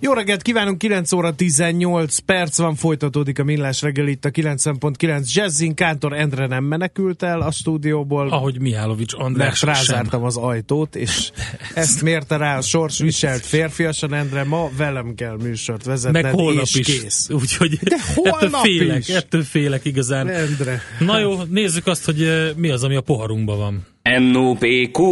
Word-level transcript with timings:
Jó 0.00 0.12
reggelt 0.12 0.42
kívánunk, 0.42 0.78
9 0.78 1.12
óra 1.12 1.34
18 1.34 2.18
perc 2.18 2.58
van, 2.58 2.74
folytatódik 2.74 3.38
a 3.38 3.44
millás 3.44 3.82
reggel 3.82 4.06
itt 4.06 4.24
a 4.24 4.30
90.9 4.30 5.32
Jazzin, 5.32 5.74
Kántor 5.74 6.12
Endre 6.12 6.46
nem 6.46 6.64
menekült 6.64 7.22
el 7.22 7.40
a 7.40 7.50
stúdióból. 7.50 8.28
Ahogy 8.28 8.60
Mihálovics 8.60 9.12
András 9.16 9.62
Mert 9.64 9.76
rázártam 9.76 10.24
az 10.24 10.36
ajtót, 10.36 10.96
és 10.96 11.30
ezt 11.74 12.02
mérte 12.02 12.36
rá 12.36 12.56
a 12.56 12.60
sors 12.60 12.98
viselt 12.98 13.46
férfiasan 13.46 14.14
Endre, 14.14 14.44
ma 14.44 14.68
velem 14.76 15.14
kell 15.14 15.36
műsort 15.42 15.84
vezetned, 15.84 16.22
Meg 16.22 16.32
holnap 16.32 16.62
és 16.62 16.74
is. 16.74 16.86
kész. 17.00 17.28
Úgyhogy 17.30 17.78
De 17.82 17.96
holnap 18.14 18.42
ettől 18.42 18.60
félek, 18.60 18.98
is. 18.98 19.14
ettől 19.14 19.42
félek 19.42 19.84
igazán. 19.84 20.28
Endre. 20.28 20.80
Na 20.98 21.18
jó, 21.18 21.42
nézzük 21.42 21.86
azt, 21.86 22.04
hogy 22.04 22.22
eh, 22.22 22.48
mi 22.56 22.68
az, 22.70 22.84
ami 22.84 22.96
a 22.96 23.00
poharunkban 23.00 23.58
van. 23.58 23.86
NOPQ, 24.32 25.02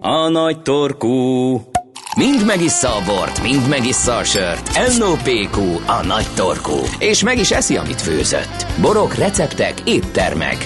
a 0.00 0.28
nagy 0.28 0.62
torkú. 0.62 1.60
Mind 2.16 2.46
megissza 2.46 2.88
a 2.88 3.02
bort, 3.06 3.42
mind 3.42 3.68
megissza 3.68 4.16
a 4.16 4.24
sört. 4.24 4.64
NOPQ, 4.98 5.56
a 5.98 6.06
nagy 6.06 6.28
torkú. 6.36 6.78
És 6.98 7.24
meg 7.24 7.38
is 7.38 7.50
eszi, 7.50 7.76
amit 7.76 8.00
főzött. 8.00 8.66
Borok, 8.80 9.14
receptek, 9.14 9.74
éttermek. 9.86 10.56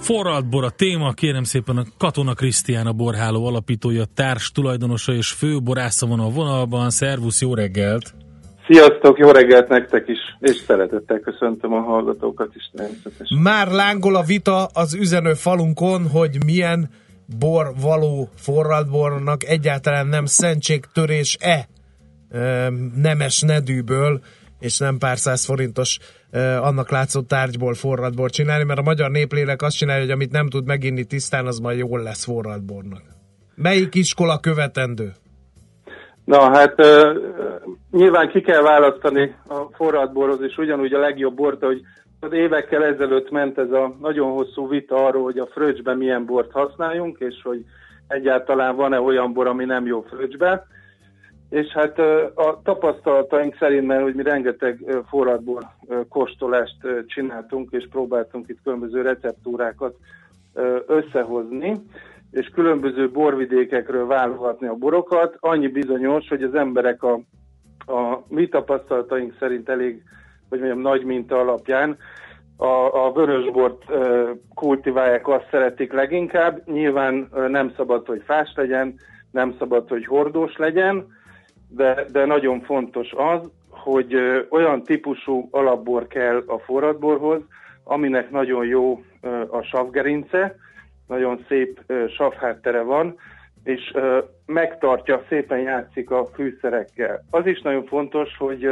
Forralt 0.00 0.48
bor 0.48 0.64
a 0.64 0.70
téma, 0.70 1.12
kérem 1.12 1.42
szépen 1.42 1.76
a 1.76 1.82
Katona 1.98 2.34
Krisztián 2.34 2.86
a 2.86 2.92
borháló 2.92 3.46
alapítója, 3.46 4.04
társ 4.14 4.52
tulajdonosa 4.52 5.12
és 5.12 5.30
fő 5.30 5.60
borásza 5.62 6.06
van 6.06 6.20
a 6.20 6.30
vonalban. 6.30 6.90
Szervusz, 6.90 7.40
jó 7.40 7.54
reggelt! 7.54 8.14
Sziasztok, 8.66 9.18
jó 9.18 9.30
reggelt 9.30 9.68
nektek 9.68 10.08
is, 10.08 10.18
és 10.40 10.56
szeretettel 10.66 11.20
köszöntöm 11.20 11.72
a 11.72 11.80
hallgatókat 11.80 12.54
is 12.54 12.70
természetesen. 12.76 13.38
Már 13.38 13.68
lángol 13.68 14.16
a 14.16 14.22
vita 14.22 14.64
az 14.64 14.94
üzenő 14.94 15.34
falunkon, 15.34 16.08
hogy 16.08 16.44
milyen 16.44 16.90
bor 17.38 17.72
való 17.80 18.28
forralt 18.36 18.90
bornak 18.90 19.44
egyáltalán 19.44 20.06
nem 20.06 20.24
szentségtörés-e 20.24 21.68
nemes 22.94 23.40
nedűből, 23.40 24.20
és 24.58 24.78
nem 24.78 24.98
pár 24.98 25.18
száz 25.18 25.44
forintos 25.44 25.98
annak 26.60 26.90
látszó 26.90 27.20
tárgyból 27.20 27.74
forralt 27.74 28.14
bor 28.14 28.30
csinálni, 28.30 28.64
mert 28.64 28.78
a 28.78 28.82
magyar 28.82 29.10
néplélek 29.10 29.62
azt 29.62 29.76
csinálja, 29.76 30.02
hogy 30.02 30.10
amit 30.10 30.32
nem 30.32 30.48
tud 30.48 30.66
meginni 30.66 31.04
tisztán, 31.04 31.46
az 31.46 31.58
majd 31.58 31.78
jól 31.78 32.02
lesz 32.02 32.24
forralt 32.24 32.64
bornak. 32.64 33.02
Melyik 33.54 33.94
iskola 33.94 34.38
követendő? 34.38 35.12
Na 36.24 36.56
hát 36.56 36.74
nyilván 37.90 38.28
ki 38.28 38.40
kell 38.40 38.62
választani 38.62 39.34
a 39.48 39.74
forradborhoz, 39.76 40.40
és 40.42 40.56
ugyanúgy 40.56 40.92
a 40.92 40.98
legjobb 40.98 41.34
bort, 41.34 41.62
hogy 41.62 41.80
az 42.26 42.32
évekkel 42.32 42.84
ezelőtt 42.84 43.30
ment 43.30 43.58
ez 43.58 43.70
a 43.70 43.96
nagyon 44.00 44.32
hosszú 44.32 44.68
vita 44.68 45.06
arról, 45.06 45.22
hogy 45.22 45.38
a 45.38 45.46
fröccsben 45.46 45.96
milyen 45.96 46.24
bort 46.24 46.52
használjunk, 46.52 47.18
és 47.18 47.42
hogy 47.42 47.64
egyáltalán 48.08 48.76
van-e 48.76 49.00
olyan 49.00 49.32
bor, 49.32 49.46
ami 49.46 49.64
nem 49.64 49.86
jó 49.86 50.00
fröccsbe. 50.00 50.66
És 51.50 51.66
hát 51.66 51.98
a 52.34 52.60
tapasztalataink 52.64 53.56
szerint, 53.58 53.86
mert 53.86 54.02
hogy 54.02 54.14
mi 54.14 54.22
rengeteg 54.22 54.82
ö, 54.86 56.00
kóstolást 56.08 56.76
csináltunk, 57.06 57.70
és 57.72 57.86
próbáltunk 57.90 58.48
itt 58.48 58.62
különböző 58.62 59.02
receptúrákat 59.02 59.96
összehozni, 60.86 61.82
és 62.30 62.48
különböző 62.48 63.10
borvidékekről 63.10 64.06
válogatni 64.06 64.66
a 64.66 64.74
borokat. 64.74 65.36
Annyi 65.40 65.68
bizonyos, 65.68 66.28
hogy 66.28 66.42
az 66.42 66.54
emberek 66.54 67.02
a, 67.02 67.20
a 67.92 68.22
mi 68.28 68.48
tapasztalataink 68.48 69.36
szerint 69.38 69.68
elég, 69.68 70.02
hogy 70.48 70.58
mondjam, 70.58 70.80
nagy 70.80 71.04
minta 71.04 71.38
alapján 71.38 71.96
a, 72.56 73.04
a 73.06 73.12
vörösbort 73.12 73.84
kultiválják, 74.54 75.28
azt 75.28 75.48
szeretik 75.50 75.92
leginkább. 75.92 76.62
Nyilván 76.66 77.28
nem 77.48 77.72
szabad, 77.76 78.06
hogy 78.06 78.22
fás 78.24 78.52
legyen, 78.54 78.94
nem 79.30 79.54
szabad, 79.58 79.88
hogy 79.88 80.06
hordós 80.06 80.56
legyen, 80.56 81.06
de, 81.68 82.04
de 82.12 82.24
nagyon 82.24 82.60
fontos 82.60 83.12
az, 83.16 83.50
hogy 83.70 84.14
olyan 84.50 84.82
típusú 84.82 85.48
alapbor 85.50 86.06
kell 86.06 86.42
a 86.46 86.58
forradborhoz, 86.58 87.40
aminek 87.84 88.30
nagyon 88.30 88.66
jó 88.66 89.02
a 89.50 89.62
savgerince, 89.62 90.56
nagyon 91.06 91.44
szép 91.48 91.92
savháttere 92.16 92.82
van, 92.82 93.16
és 93.64 93.92
megtartja, 94.46 95.24
szépen 95.28 95.58
játszik 95.58 96.10
a 96.10 96.26
fűszerekkel. 96.34 97.24
Az 97.30 97.46
is 97.46 97.60
nagyon 97.60 97.84
fontos, 97.84 98.36
hogy 98.38 98.68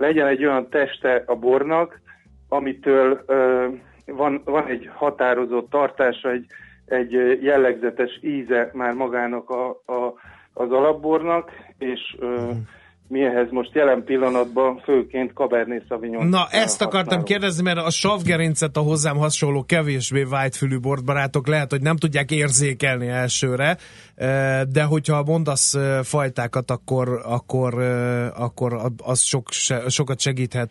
legyen 0.00 0.26
egy 0.26 0.44
olyan 0.44 0.68
teste 0.68 1.22
a 1.26 1.34
bornak, 1.34 2.00
amitől 2.48 3.22
ö, 3.26 3.66
van, 4.06 4.42
van 4.44 4.66
egy 4.66 4.90
határozott 4.94 5.70
tartása, 5.70 6.30
egy, 6.30 6.46
egy 6.86 7.12
jellegzetes 7.42 8.18
íze 8.22 8.70
már 8.72 8.92
magának 8.92 9.50
a, 9.50 9.68
a, 9.68 10.14
az 10.52 10.70
alapbornak, 10.70 11.50
és 11.78 12.16
ö, 12.18 12.50
mi 13.10 13.24
ehhez 13.24 13.50
most 13.50 13.74
jelen 13.74 14.04
pillanatban 14.04 14.80
főként 14.84 15.32
Cabernet 15.32 15.84
Sauvignon. 15.88 16.26
Na, 16.26 16.46
ezt 16.50 16.82
akartam 16.82 17.22
kérdezni, 17.22 17.62
mert 17.62 17.78
a 17.78 17.90
savgerincet 17.90 18.76
a 18.76 18.80
hozzám 18.80 19.16
hasonló 19.16 19.64
kevésbé 19.64 20.22
vágyfülű 20.22 20.78
bortbarátok 20.78 21.46
lehet, 21.46 21.70
hogy 21.70 21.82
nem 21.82 21.96
tudják 21.96 22.30
érzékelni 22.30 23.08
elsőre, 23.08 23.76
eh, 24.14 24.60
de 24.72 24.82
hogyha 24.82 25.22
mondasz 25.22 25.74
eh, 25.74 26.02
fajtákat, 26.02 26.70
akkor, 26.70 27.08
akkor, 27.24 27.82
eh, 27.82 28.40
akkor 28.42 28.72
az 29.04 29.20
sok, 29.20 29.48
sokat 29.88 30.20
segíthet. 30.20 30.70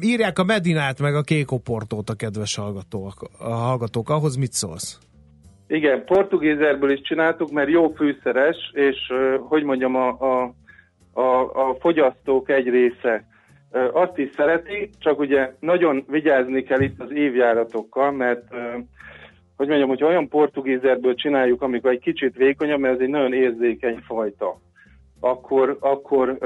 Írják 0.00 0.38
a 0.38 0.44
Medinát 0.44 1.00
meg 1.00 1.14
a 1.14 1.22
Kékoportót 1.22 2.08
a 2.08 2.14
kedves 2.14 2.56
hallgatók. 2.56 3.14
A 3.38 3.54
hallgatók. 3.54 4.10
Ahhoz 4.10 4.36
mit 4.36 4.52
szólsz? 4.52 4.98
Igen, 5.68 6.04
portugézerből 6.04 6.90
is 6.90 7.00
csináltuk, 7.00 7.50
mert 7.50 7.68
jó 7.68 7.88
fűszeres, 7.88 8.56
és 8.72 8.96
hogy 9.48 9.62
mondjam, 9.62 9.94
a, 9.94 10.08
a, 10.08 10.54
a, 11.16 11.68
a 11.68 11.76
fogyasztók 11.80 12.50
egy 12.50 12.68
része 12.68 13.24
azt 13.92 14.18
is 14.18 14.30
szereti, 14.30 14.90
csak 14.98 15.18
ugye 15.18 15.52
nagyon 15.60 16.04
vigyázni 16.08 16.62
kell 16.62 16.80
itt 16.80 17.00
az 17.00 17.10
évjáratokkal, 17.10 18.10
mert 18.10 18.42
hogy 19.56 19.66
mondjam, 19.68 19.88
hogyha 19.88 20.06
olyan 20.06 20.28
portugézerből 20.28 21.14
csináljuk, 21.14 21.62
amikor 21.62 21.90
egy 21.90 22.00
kicsit 22.00 22.36
vékonyabb, 22.36 22.80
mert 22.80 22.94
ez 22.94 23.00
egy 23.00 23.08
nagyon 23.08 23.32
érzékeny 23.32 23.98
fajta, 24.06 24.60
akkor, 25.20 25.76
akkor 25.80 26.38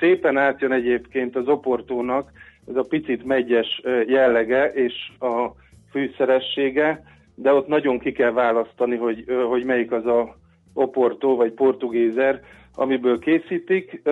szépen 0.00 0.36
átjön 0.36 0.72
egyébként 0.72 1.36
az 1.36 1.48
oportónak 1.48 2.30
ez 2.68 2.76
a 2.76 2.86
picit 2.88 3.24
megyes 3.24 3.82
jellege 4.06 4.72
és 4.72 4.94
a 5.18 5.48
fűszeressége, 5.90 7.02
de 7.34 7.52
ott 7.52 7.66
nagyon 7.66 7.98
ki 7.98 8.12
kell 8.12 8.32
választani, 8.32 8.96
hogy, 8.96 9.24
hogy 9.48 9.64
melyik 9.64 9.92
az 9.92 10.06
a 10.06 10.36
oportó 10.74 11.36
vagy 11.36 11.52
portugézer, 11.52 12.40
amiből 12.78 13.18
készítik, 13.18 14.02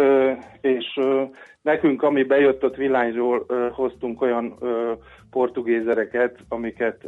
és 0.61 0.99
nekünk, 1.63 2.03
ami 2.03 2.23
bejött 2.23 2.65
ott 2.65 2.77
Vilányról, 2.77 3.45
ö, 3.49 3.69
hoztunk 3.73 4.23
olyan 4.23 4.59
portugézereket, 5.31 6.39
amiket 6.49 7.05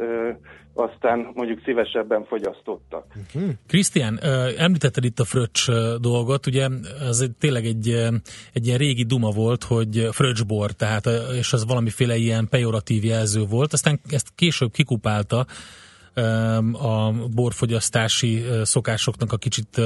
aztán 0.75 1.31
mondjuk 1.35 1.61
szívesebben 1.65 2.25
fogyasztottak. 2.25 3.05
Krisztián, 3.67 4.19
ö, 4.23 4.49
említetted 4.59 5.05
itt 5.05 5.19
a 5.19 5.25
fröccs 5.25 5.71
dolgot, 6.01 6.47
ugye 6.47 6.69
ez 7.01 7.25
tényleg 7.39 7.65
egy, 7.65 7.89
egy 8.53 8.67
ilyen 8.67 8.79
régi 8.79 9.05
duma 9.05 9.31
volt, 9.31 9.65
hogy 9.65 10.09
fröccsbor, 10.11 10.73
tehát, 10.73 11.05
és 11.39 11.53
az 11.53 11.67
valamiféle 11.67 12.17
ilyen 12.17 12.49
pejoratív 12.51 13.05
jelző 13.05 13.45
volt, 13.51 13.73
aztán 13.73 14.01
ezt 14.11 14.29
később 14.35 14.71
kikupálta 14.71 15.47
a 16.73 17.13
borfogyasztási 17.35 18.45
szokásoknak 18.63 19.33
a 19.33 19.37
kicsit 19.37 19.81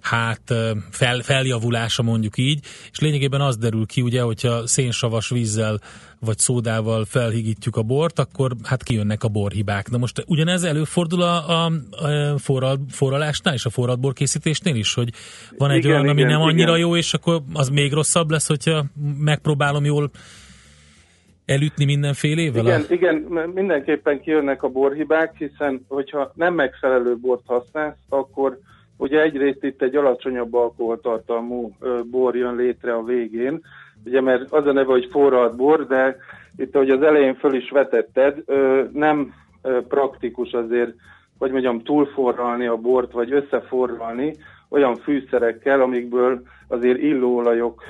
hát 0.00 0.54
fel, 0.90 1.20
feljavulása 1.20 2.02
mondjuk 2.02 2.38
így, 2.38 2.60
és 2.90 2.98
lényegében 2.98 3.40
az 3.40 3.56
derül 3.56 3.86
ki, 3.86 4.02
ugye, 4.02 4.22
hogyha 4.22 4.66
szénsavas 4.66 5.28
vízzel 5.28 5.78
vagy 6.20 6.38
szódával 6.38 7.04
felhigítjuk 7.04 7.76
a 7.76 7.82
bort, 7.82 8.18
akkor 8.18 8.52
hát 8.62 8.82
kijönnek 8.82 9.24
a 9.24 9.28
borhibák. 9.28 9.90
Na 9.90 9.98
most 9.98 10.24
ugyanez 10.26 10.62
előfordul 10.62 11.22
a, 11.22 11.48
a, 11.48 11.64
a 11.64 12.38
forral, 12.38 12.78
forralásnál 12.90 13.54
és 13.54 13.64
a 13.64 13.70
forradbor 13.70 14.12
készítésnél 14.12 14.74
is, 14.74 14.94
hogy 14.94 15.10
van 15.58 15.70
egy 15.70 15.76
Igen, 15.76 15.90
olyan, 15.90 16.08
ami 16.08 16.20
igen, 16.20 16.32
nem 16.32 16.40
annyira 16.40 16.76
igen. 16.76 16.86
jó, 16.86 16.96
és 16.96 17.14
akkor 17.14 17.42
az 17.52 17.68
még 17.68 17.92
rosszabb 17.92 18.30
lesz, 18.30 18.48
hogyha 18.48 18.84
megpróbálom 19.18 19.84
jól 19.84 20.10
elütni 21.44 21.84
mindenfélével? 21.84 22.64
Igen, 22.64 22.80
A... 22.80 22.92
igen, 22.92 23.14
mindenképpen 23.54 24.20
kijönnek 24.20 24.62
a 24.62 24.68
borhibák, 24.68 25.34
hiszen 25.38 25.84
hogyha 25.88 26.32
nem 26.34 26.54
megfelelő 26.54 27.16
bort 27.16 27.42
használsz, 27.46 27.96
akkor 28.08 28.58
ugye 28.96 29.20
egyrészt 29.20 29.64
itt 29.64 29.82
egy 29.82 29.96
alacsonyabb 29.96 30.54
alkoholtartalmú 30.54 31.76
bor 32.10 32.36
jön 32.36 32.56
létre 32.56 32.94
a 32.94 33.02
végén, 33.02 33.60
ugye 34.04 34.20
mert 34.20 34.52
az 34.52 34.66
a 34.66 34.72
neve, 34.72 34.92
hogy 34.92 35.08
forralt 35.10 35.56
bor, 35.56 35.86
de 35.86 36.16
itt, 36.56 36.74
ahogy 36.74 36.90
az 36.90 37.02
elején 37.02 37.34
föl 37.34 37.54
is 37.54 37.70
vetetted, 37.70 38.44
nem 38.92 39.34
praktikus 39.88 40.52
azért, 40.52 40.94
hogy 41.38 41.50
mondjam, 41.50 41.82
túlforralni 41.82 42.66
a 42.66 42.76
bort, 42.76 43.12
vagy 43.12 43.32
összeforralni 43.32 44.34
olyan 44.68 44.96
fűszerekkel, 44.96 45.80
amikből 45.80 46.42
azért 46.68 46.98
illóolajok 46.98 47.82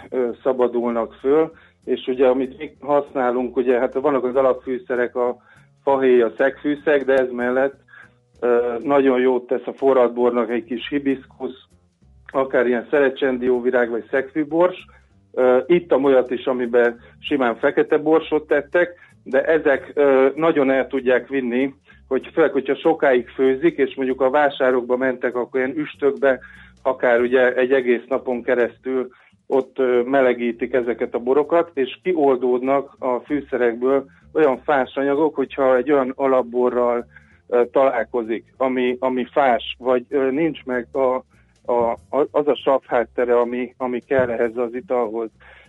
szabadulnak 0.43 1.15
föl, 1.15 1.53
és 1.85 2.07
ugye 2.07 2.27
amit 2.27 2.59
mi 2.59 2.77
használunk, 2.81 3.57
ugye 3.57 3.79
hát 3.79 3.95
vannak 3.95 4.25
az 4.25 4.37
alapfűszerek, 4.37 5.17
a 5.17 5.37
fahéj, 5.83 6.23
a 6.23 6.33
szegfűszeg, 6.37 7.05
de 7.05 7.15
ez 7.15 7.31
mellett 7.31 7.85
nagyon 8.83 9.21
jót 9.21 9.47
tesz 9.47 9.67
a 9.67 9.73
forradbornak 9.73 10.51
egy 10.51 10.65
kis 10.65 10.89
hibiszkusz, 10.89 11.65
akár 12.33 12.67
ilyen 12.67 12.87
szerecsendióvirág 12.91 13.91
vagy 13.91 14.05
szegfűbors. 14.11 14.87
Ittam 15.67 16.05
olyat 16.05 16.31
is, 16.31 16.45
amiben 16.45 17.01
simán 17.21 17.57
fekete 17.57 17.99
borsot 17.99 18.47
tettek, 18.47 18.95
de 19.23 19.43
ezek 19.45 20.01
nagyon 20.35 20.71
el 20.71 20.87
tudják 20.87 21.29
vinni, 21.29 21.75
hogy 22.09 22.31
főleg, 22.33 22.53
hogyha 22.53 22.75
sokáig 22.75 23.29
főzik, 23.29 23.77
és 23.77 23.95
mondjuk 23.95 24.21
a 24.21 24.31
vásárokba 24.31 24.97
mentek, 24.97 25.37
akkor 25.37 25.61
ilyen 25.61 25.79
üstökbe, 25.79 26.41
akár 26.83 27.21
ugye 27.21 27.55
egy 27.55 27.73
egész 27.73 28.05
napon 28.09 28.43
keresztül 28.43 29.09
ott 29.47 29.77
melegítik 30.05 30.73
ezeket 30.73 31.15
a 31.15 31.19
borokat, 31.19 31.71
és 31.75 31.99
kioldódnak 32.03 32.97
a 32.99 33.19
fűszerekből 33.19 34.05
olyan 34.33 34.61
fás 34.65 34.95
anyagok, 34.95 35.35
hogyha 35.35 35.77
egy 35.77 35.93
olyan 35.93 36.13
alapborral 36.17 37.07
találkozik, 37.73 38.45
ami, 38.57 38.97
ami 38.99 39.25
fás, 39.25 39.77
vagy 39.79 40.07
nincs 40.31 40.65
meg 40.65 40.87
a, 40.93 41.15
a, 41.73 41.99
az 42.31 42.49
a 42.49 42.57
sav 42.65 42.81
háttere, 42.87 43.39
ami, 43.39 43.75
ami 43.77 44.01
kell 44.01 44.31
ehhez 44.31 44.57
az 44.57 44.75
italhoz, 44.75 45.29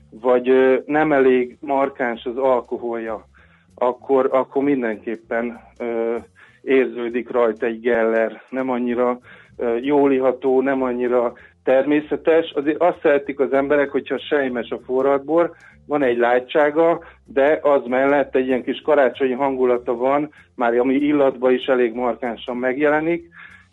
vagy 0.09 0.51
nem 0.85 1.11
elég 1.11 1.57
markáns 1.61 2.25
az 2.25 2.37
alkoholja, 2.37 3.27
akkor, 3.75 4.29
akkor 4.31 4.63
mindenképpen 4.63 5.59
ö, 5.77 6.15
érződik 6.61 7.31
rajta 7.31 7.65
egy 7.65 7.79
geller, 7.79 8.41
nem 8.49 8.69
annyira 8.69 9.19
ö, 9.57 9.77
nem 10.61 10.81
annyira 10.81 11.33
természetes. 11.67 12.51
Azért 12.55 12.81
azt 12.81 12.99
szeretik 13.01 13.39
az 13.39 13.53
emberek, 13.53 13.89
hogyha 13.89 14.19
sejmes 14.29 14.69
a 14.69 14.79
forradbor, 14.85 15.51
van 15.85 16.03
egy 16.03 16.17
látsága, 16.17 17.03
de 17.25 17.59
az 17.61 17.81
mellett 17.85 18.35
egy 18.35 18.47
ilyen 18.47 18.63
kis 18.63 18.81
karácsonyi 18.81 19.33
hangulata 19.33 19.95
van, 19.95 20.29
már 20.55 20.73
ami 20.73 20.93
illatba 20.93 21.51
is 21.51 21.65
elég 21.65 21.93
markánsan 21.93 22.57
megjelenik, 22.57 23.29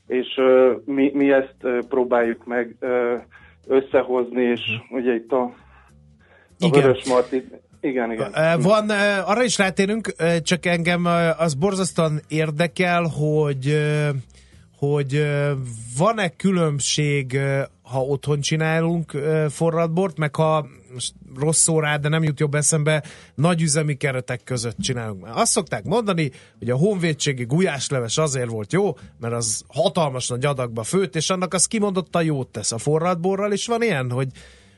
és 0.06 0.26
uh, 0.36 0.70
mi, 0.84 1.10
mi 1.14 1.32
ezt 1.32 1.56
uh, 1.62 1.78
próbáljuk 1.88 2.44
meg 2.46 2.74
uh, 2.80 2.90
összehozni, 3.66 4.42
és 4.42 4.60
uh-huh. 4.60 5.00
ugye 5.00 5.14
itt 5.14 5.32
a, 5.32 5.42
a 5.42 5.52
igen. 6.58 6.82
Vörös 6.82 7.08
Marti, 7.08 7.44
igen, 7.80 8.12
igen. 8.12 8.32
Van, 8.62 8.90
arra 9.24 9.42
is 9.42 9.58
rátérünk, 9.58 10.12
csak 10.42 10.66
engem 10.66 11.04
az 11.38 11.54
borzasztóan 11.54 12.20
érdekel, 12.28 13.02
hogy 13.02 13.76
hogy 14.78 15.26
van-e 15.98 16.28
különbség, 16.28 17.38
ha 17.84 18.00
otthon 18.04 18.40
csinálunk 18.40 19.10
forradbort, 19.48 20.18
meg 20.18 20.34
ha 20.34 20.66
most 20.92 21.14
rossz 21.36 21.68
rá, 21.68 21.96
de 21.96 22.08
nem 22.08 22.22
jut 22.22 22.40
jobb 22.40 22.54
eszembe, 22.54 23.04
nagy 23.34 23.62
üzemi 23.62 23.94
keretek 23.94 24.44
között 24.44 24.76
csinálunk. 24.78 25.26
Azt 25.32 25.52
szokták 25.52 25.84
mondani, 25.84 26.30
hogy 26.58 26.70
a 26.70 26.76
honvédségi 26.76 27.44
gulyásleves 27.44 28.18
azért 28.18 28.48
volt 28.48 28.72
jó, 28.72 28.96
mert 29.20 29.34
az 29.34 29.64
hatalmas 29.68 30.28
nagy 30.28 30.44
adagba 30.44 30.82
főtt, 30.82 31.16
és 31.16 31.30
annak 31.30 31.54
az 31.54 31.66
kimondottan 31.66 32.24
jót 32.24 32.48
tesz 32.48 32.72
a 32.72 32.78
forradborral, 32.78 33.52
és 33.52 33.66
van 33.66 33.82
ilyen, 33.82 34.10
hogy 34.10 34.28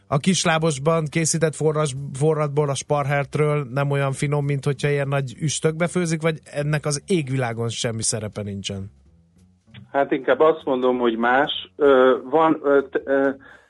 a 0.06 0.18
kislábosban 0.18 1.06
készített 1.06 1.54
forras, 1.54 1.94
forradbor 2.12 2.70
a 2.70 2.74
sparhertről 2.74 3.68
nem 3.70 3.90
olyan 3.90 4.12
finom, 4.12 4.44
mint 4.44 4.64
hogyha 4.64 4.88
ilyen 4.88 5.08
nagy 5.08 5.36
üstökbe 5.38 5.86
főzik, 5.86 6.22
vagy 6.22 6.40
ennek 6.44 6.86
az 6.86 7.02
égvilágon 7.06 7.68
semmi 7.68 8.02
szerepe 8.02 8.42
nincsen? 8.42 8.90
Hát 9.96 10.12
inkább 10.12 10.40
azt 10.40 10.64
mondom, 10.64 10.98
hogy 10.98 11.16
más. 11.16 11.72
Van, 12.31 12.60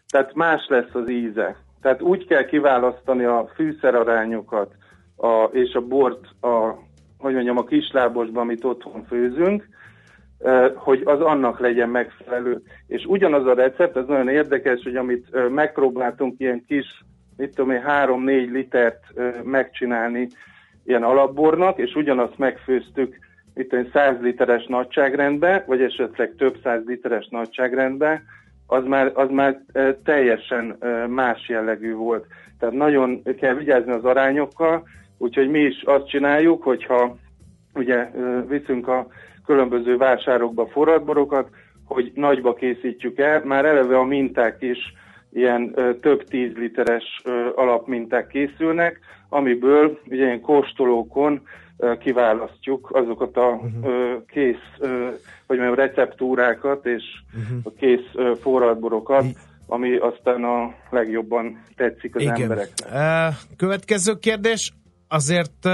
tehát 0.09 0.35
más 0.35 0.67
lesz 0.69 0.95
az 0.95 1.11
íze. 1.11 1.57
Tehát 1.83 2.03
úgy 2.03 2.27
kell 2.27 2.45
kiválasztani 2.45 3.25
a 3.25 3.51
fűszerarányokat 3.55 4.75
a, 5.17 5.43
és 5.53 5.75
a 5.75 5.81
bort, 5.81 6.27
a, 6.41 6.75
hogy 7.19 7.35
mondjam, 7.35 7.57
a 7.57 7.65
kislábosban, 7.65 8.43
amit 8.43 8.65
otthon 8.65 9.05
főzünk, 9.05 9.69
hogy 10.75 11.03
az 11.05 11.21
annak 11.21 11.59
legyen 11.59 11.89
megfelelő. 11.89 12.63
És 12.87 13.05
ugyanaz 13.05 13.47
a 13.47 13.55
recept, 13.55 13.97
ez 13.97 14.07
nagyon 14.07 14.29
érdekes, 14.29 14.83
hogy 14.83 14.97
amit 14.97 15.51
megpróbáltunk 15.51 16.35
ilyen 16.39 16.65
kis, 16.67 17.05
mit 17.37 17.55
tudom 17.55 17.71
én, 17.71 17.83
3-4 17.87 18.51
litert 18.51 19.03
megcsinálni 19.45 20.29
ilyen 20.85 21.03
alapbornak, 21.03 21.79
és 21.79 21.95
ugyanazt 21.95 22.39
megfőztük 22.39 23.26
itt 23.57 23.73
egy 23.73 23.91
100 23.93 24.21
literes 24.21 24.67
nagyságrendbe, 24.67 25.65
vagy 25.67 25.83
esetleg 25.83 26.35
több 26.39 26.57
száz 26.63 26.81
literes 26.87 27.29
nagyságrendbe, 27.31 28.23
az 28.67 28.85
már, 28.85 29.11
az 29.15 29.31
már 29.31 29.61
teljesen 30.05 30.79
más 31.09 31.49
jellegű 31.49 31.95
volt. 31.95 32.27
Tehát 32.59 32.75
nagyon 32.75 33.23
kell 33.23 33.55
vigyázni 33.55 33.93
az 33.93 34.05
arányokkal, 34.05 34.89
úgyhogy 35.19 35.49
mi 35.49 35.59
is 35.59 35.83
azt 35.83 36.09
csináljuk, 36.09 36.63
hogyha 36.63 37.17
ugye 37.75 38.11
viszünk 38.49 38.89
a 38.89 39.07
különböző 39.47 39.97
vásárokba 39.97 40.67
forradborokat, 40.67 41.49
hogy 41.85 42.13
nagyba 42.15 42.55
készítjük 42.55 43.19
el, 43.19 43.43
már 43.45 43.65
eleve 43.65 43.99
a 43.99 44.05
minták 44.05 44.57
is 44.63 44.79
ilyen 45.33 45.75
több 46.01 46.25
tíz 46.25 46.53
literes 46.55 47.23
alapminták 47.55 48.27
készülnek, 48.27 49.01
amiből 49.29 50.01
ugye 50.07 50.25
ilyen 50.25 50.41
kóstolókon 50.41 51.43
kiválasztjuk 51.99 52.91
azokat 52.93 53.37
a 53.37 53.49
uh-huh. 53.49 54.25
kész, 54.27 54.77
vagy 55.47 55.59
mondjam, 55.59 55.75
receptúrákat 55.75 56.87
és 56.87 57.03
uh-huh. 57.35 57.59
a 57.65 57.71
kész 57.79 58.39
forradborokat, 58.41 59.25
ami 59.67 59.97
aztán 59.97 60.45
a 60.45 60.75
legjobban 60.91 61.65
tetszik 61.77 62.15
az 62.15 62.23
Igen. 62.23 62.41
embereknek. 62.41 63.35
Következő 63.57 64.15
kérdés, 64.15 64.73
azért 65.09 65.69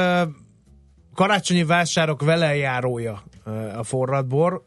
karácsonyi 1.15 1.65
vásárok 1.65 2.23
velejárója 2.25 3.23
a 3.77 3.83
forradbor, 3.83 4.65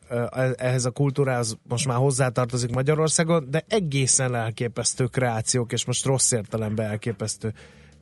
ehhez 0.55 0.85
a 0.85 0.91
kultúrához 0.91 1.57
most 1.69 1.87
már 1.87 1.97
hozzátartozik 1.97 2.73
Magyarországon, 2.73 3.47
de 3.49 3.63
egészen 3.67 4.35
elképesztő 4.35 5.05
kreációk, 5.05 5.71
és 5.71 5.85
most 5.85 6.05
rossz 6.05 6.31
értelemben 6.31 6.85
elképesztő 6.85 7.53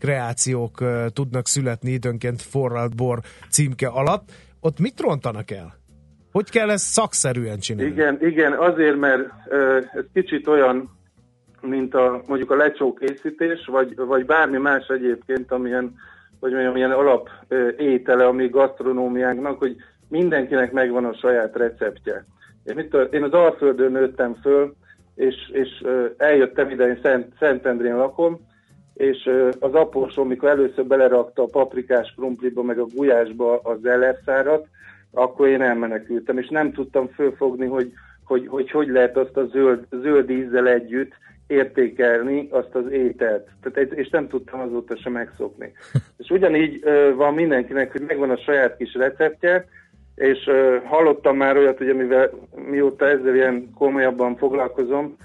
kreációk 0.03 0.83
tudnak 1.13 1.47
születni 1.47 1.91
időnként 1.91 2.41
forralt 2.41 2.95
bor 2.95 3.19
címke 3.49 3.87
alatt. 3.87 4.31
Ott 4.59 4.79
mit 4.79 4.99
rontanak 4.99 5.51
el? 5.51 5.73
Hogy 6.31 6.49
kell 6.49 6.69
ezt 6.69 6.85
szakszerűen 6.85 7.59
csinálni? 7.59 7.91
Igen, 7.91 8.17
igen 8.21 8.53
azért, 8.53 8.97
mert 8.97 9.21
ez 9.93 10.05
kicsit 10.13 10.47
olyan, 10.47 10.89
mint 11.61 11.93
a, 11.95 12.21
mondjuk 12.27 12.51
a 12.51 12.55
lecsó 12.55 12.93
készítés, 12.93 13.65
vagy, 13.65 13.95
vagy 13.95 14.25
bármi 14.25 14.57
más 14.57 14.87
egyébként, 14.87 15.51
amilyen, 15.51 15.93
vagy 16.39 16.51
mondjam, 16.51 16.75
ilyen 16.75 16.91
alap 16.91 17.29
étele, 17.77 18.25
ami 18.25 18.47
gasztronómiánknak, 18.47 19.59
hogy 19.59 19.75
mindenkinek 20.09 20.71
megvan 20.71 21.05
a 21.05 21.13
saját 21.13 21.55
receptje. 21.55 22.25
Én, 22.63 22.75
mit 22.75 22.89
tudom, 22.89 23.07
én 23.11 23.23
az 23.23 23.31
Alföldön 23.31 23.91
nőttem 23.91 24.35
föl, 24.41 24.73
és, 25.15 25.35
és 25.51 25.69
eljöttem 26.17 26.69
ide, 26.69 26.87
én 26.87 26.99
Szent, 27.03 27.33
Szentendrén 27.39 27.95
lakom, 27.95 28.51
és 28.93 29.29
az 29.59 29.73
apósom, 29.73 30.27
mikor 30.27 30.49
először 30.49 30.85
belerakta 30.85 31.43
a 31.43 31.49
paprikás 31.51 32.13
krumpliba, 32.15 32.63
meg 32.63 32.79
a 32.79 32.85
gulyásba 32.95 33.59
az 33.59 33.85
ellerszárat, 33.85 34.67
akkor 35.11 35.47
én 35.47 35.61
elmenekültem, 35.61 36.37
és 36.37 36.47
nem 36.47 36.71
tudtam 36.71 37.07
fölfogni, 37.07 37.65
hogy 37.65 37.91
hogy, 38.25 38.47
hogy 38.47 38.71
hogy 38.71 38.87
lehet 38.87 39.17
azt 39.17 39.37
a 39.37 39.45
zöld, 39.45 39.85
zöld 39.89 40.29
ízzel 40.29 40.67
együtt 40.67 41.11
értékelni 41.47 42.47
azt 42.51 42.75
az 42.75 42.91
ételt. 42.91 43.47
Tehát, 43.61 43.91
és 43.91 44.09
nem 44.09 44.27
tudtam 44.27 44.59
azóta 44.59 44.97
sem 44.97 45.11
megszokni. 45.11 45.73
És 46.17 46.29
ugyanígy 46.29 46.83
van 47.15 47.33
mindenkinek, 47.33 47.91
hogy 47.91 48.01
megvan 48.01 48.29
a 48.29 48.37
saját 48.37 48.77
kis 48.77 48.93
receptje, 48.93 49.65
és 50.15 50.49
hallottam 50.85 51.37
már 51.37 51.57
olyat, 51.57 51.77
hogy 51.77 51.89
amivel 51.89 52.29
mióta 52.69 53.07
ezzel 53.07 53.35
ilyen 53.35 53.69
komolyabban 53.73 54.35
foglalkozom, 54.35 55.15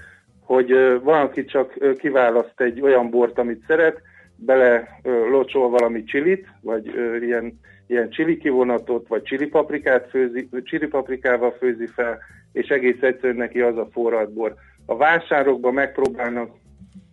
hogy 0.49 0.99
valaki 1.03 1.45
csak 1.45 1.73
kiválaszt 1.97 2.61
egy 2.61 2.81
olyan 2.81 3.09
bort, 3.09 3.39
amit 3.39 3.63
szeret, 3.67 4.01
bele 4.35 4.99
locsol 5.31 5.69
valami 5.69 6.03
csilit, 6.03 6.47
vagy 6.61 6.85
ilyen, 7.21 7.59
ilyen 7.87 8.09
csili 8.09 8.37
kivonatot, 8.37 9.07
vagy 9.07 9.23
csili 9.23 9.45
paprikát 9.45 10.09
főzi, 10.09 10.49
csili 10.63 10.87
paprikával 10.87 11.55
főzi 11.59 11.87
fel, 11.95 12.17
és 12.51 12.67
egész 12.67 13.01
egyszerűen 13.01 13.35
neki 13.35 13.59
az 13.59 13.77
a 13.77 13.87
forradbor. 13.91 14.53
A 14.85 14.97
vásárokban 14.97 15.73
megpróbálnak 15.73 16.49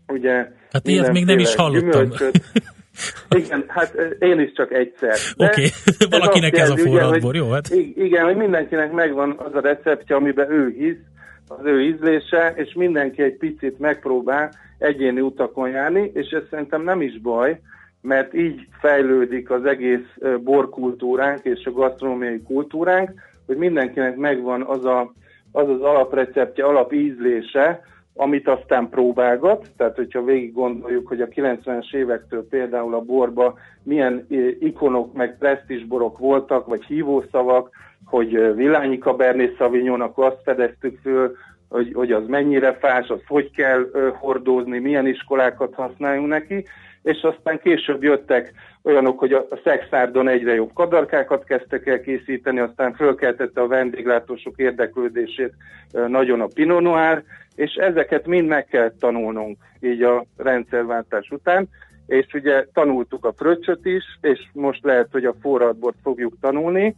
ugye 0.09 0.35
Hát 0.71 0.89
ilyet 0.89 1.13
még 1.13 1.25
nem 1.25 1.39
is 1.39 1.55
hallottam. 1.55 2.11
Igen, 3.37 3.65
hát 3.69 3.95
én 4.19 4.41
is 4.41 4.53
csak 4.53 4.73
egyszer. 4.73 5.17
Oké, 5.37 5.47
okay. 5.47 5.71
valakinek 6.19 6.57
ez, 6.57 6.71
ez 6.71 6.71
a 6.71 6.77
forradbor, 6.77 7.35
jó? 7.35 7.51
Hát. 7.51 7.69
Igen, 7.95 8.25
hogy 8.25 8.37
mindenkinek 8.37 8.93
megvan 8.93 9.35
az 9.39 9.55
a 9.55 9.61
receptje, 9.61 10.17
amiben 10.17 10.51
ő 10.51 10.75
hisz, 10.79 11.16
az 11.49 11.65
ő 11.65 11.83
ízlése, 11.83 12.53
és 12.57 12.73
mindenki 12.75 13.23
egy 13.23 13.37
picit 13.37 13.79
megpróbál 13.79 14.51
egyéni 14.79 15.21
utakon 15.21 15.69
járni, 15.69 16.11
és 16.15 16.29
ez 16.29 16.43
szerintem 16.51 16.83
nem 16.83 17.01
is 17.01 17.21
baj, 17.21 17.61
mert 18.01 18.35
így 18.35 18.69
fejlődik 18.81 19.51
az 19.51 19.65
egész 19.65 20.17
borkultúránk 20.41 21.45
és 21.45 21.65
a 21.65 21.73
gasztronómiai 21.73 22.43
kultúránk, 22.43 23.11
hogy 23.47 23.57
mindenkinek 23.57 24.17
megvan 24.17 24.63
az 24.63 24.85
a, 24.85 25.13
az, 25.53 25.69
az 25.69 25.81
alapreceptje, 25.81 26.65
alapízlése, 26.65 27.83
amit 28.17 28.49
aztán 28.49 28.89
próbálgat, 28.89 29.67
tehát 29.77 29.97
hogyha 29.97 30.25
végig 30.25 30.53
gondoljuk, 30.53 31.09
hogy 31.09 31.21
a 31.21 31.29
90-es 31.29 31.95
évektől 31.95 32.49
például 32.49 32.95
a 32.95 33.01
borba 33.01 33.59
milyen 33.83 34.27
ikonok 34.61 35.13
meg 35.13 35.39
presztisborok 35.39 36.19
voltak, 36.19 36.67
vagy 36.67 36.85
hívószavak, 36.85 37.71
hogy 38.05 38.55
Villányi 38.55 38.99
Cabernet 38.99 39.57
Sauvignon, 39.57 40.01
akkor 40.01 40.25
azt 40.25 40.43
fedeztük 40.45 40.99
föl, 41.03 41.37
hogy, 41.69 41.93
hogy 41.95 42.13
az 42.13 42.27
mennyire 42.27 42.73
fás, 42.73 43.09
az 43.09 43.21
hogy 43.27 43.51
kell 43.51 43.87
hordózni, 44.19 44.79
milyen 44.79 45.07
iskolákat 45.07 45.75
használjunk 45.75 46.29
neki, 46.29 46.65
és 47.07 47.23
aztán 47.23 47.61
később 47.63 48.03
jöttek 48.03 48.53
olyanok, 48.83 49.19
hogy 49.19 49.33
a 49.33 49.47
szexárdon 49.65 50.29
egyre 50.29 50.55
jobb 50.55 50.73
kadarkákat 50.73 51.45
kezdtek 51.45 51.87
el 51.87 52.01
készíteni, 52.01 52.59
aztán 52.59 52.95
fölkeltette 52.95 53.61
a 53.61 53.67
vendéglátósok 53.67 54.55
érdeklődését 54.57 55.53
nagyon 55.91 56.41
a 56.41 56.49
Pinot 56.55 56.83
Noir, 56.83 57.23
és 57.55 57.75
ezeket 57.75 58.27
mind 58.27 58.49
meg 58.49 58.67
kell 58.67 58.93
tanulnunk 58.99 59.59
így 59.81 60.03
a 60.03 60.25
rendszerváltás 60.37 61.31
után, 61.31 61.69
és 62.07 62.27
ugye 62.35 62.67
tanultuk 62.73 63.25
a 63.25 63.35
fröccsöt 63.37 63.85
is, 63.87 64.05
és 64.21 64.41
most 64.53 64.85
lehet, 64.85 65.09
hogy 65.13 65.25
a 65.25 65.37
forradbort 65.41 65.97
fogjuk 66.03 66.35
tanulni, 66.41 66.95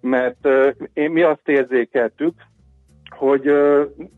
mert 0.00 0.48
mi 0.94 1.22
azt 1.22 1.48
érzékeltük, 1.48 2.34
hogy 3.10 3.42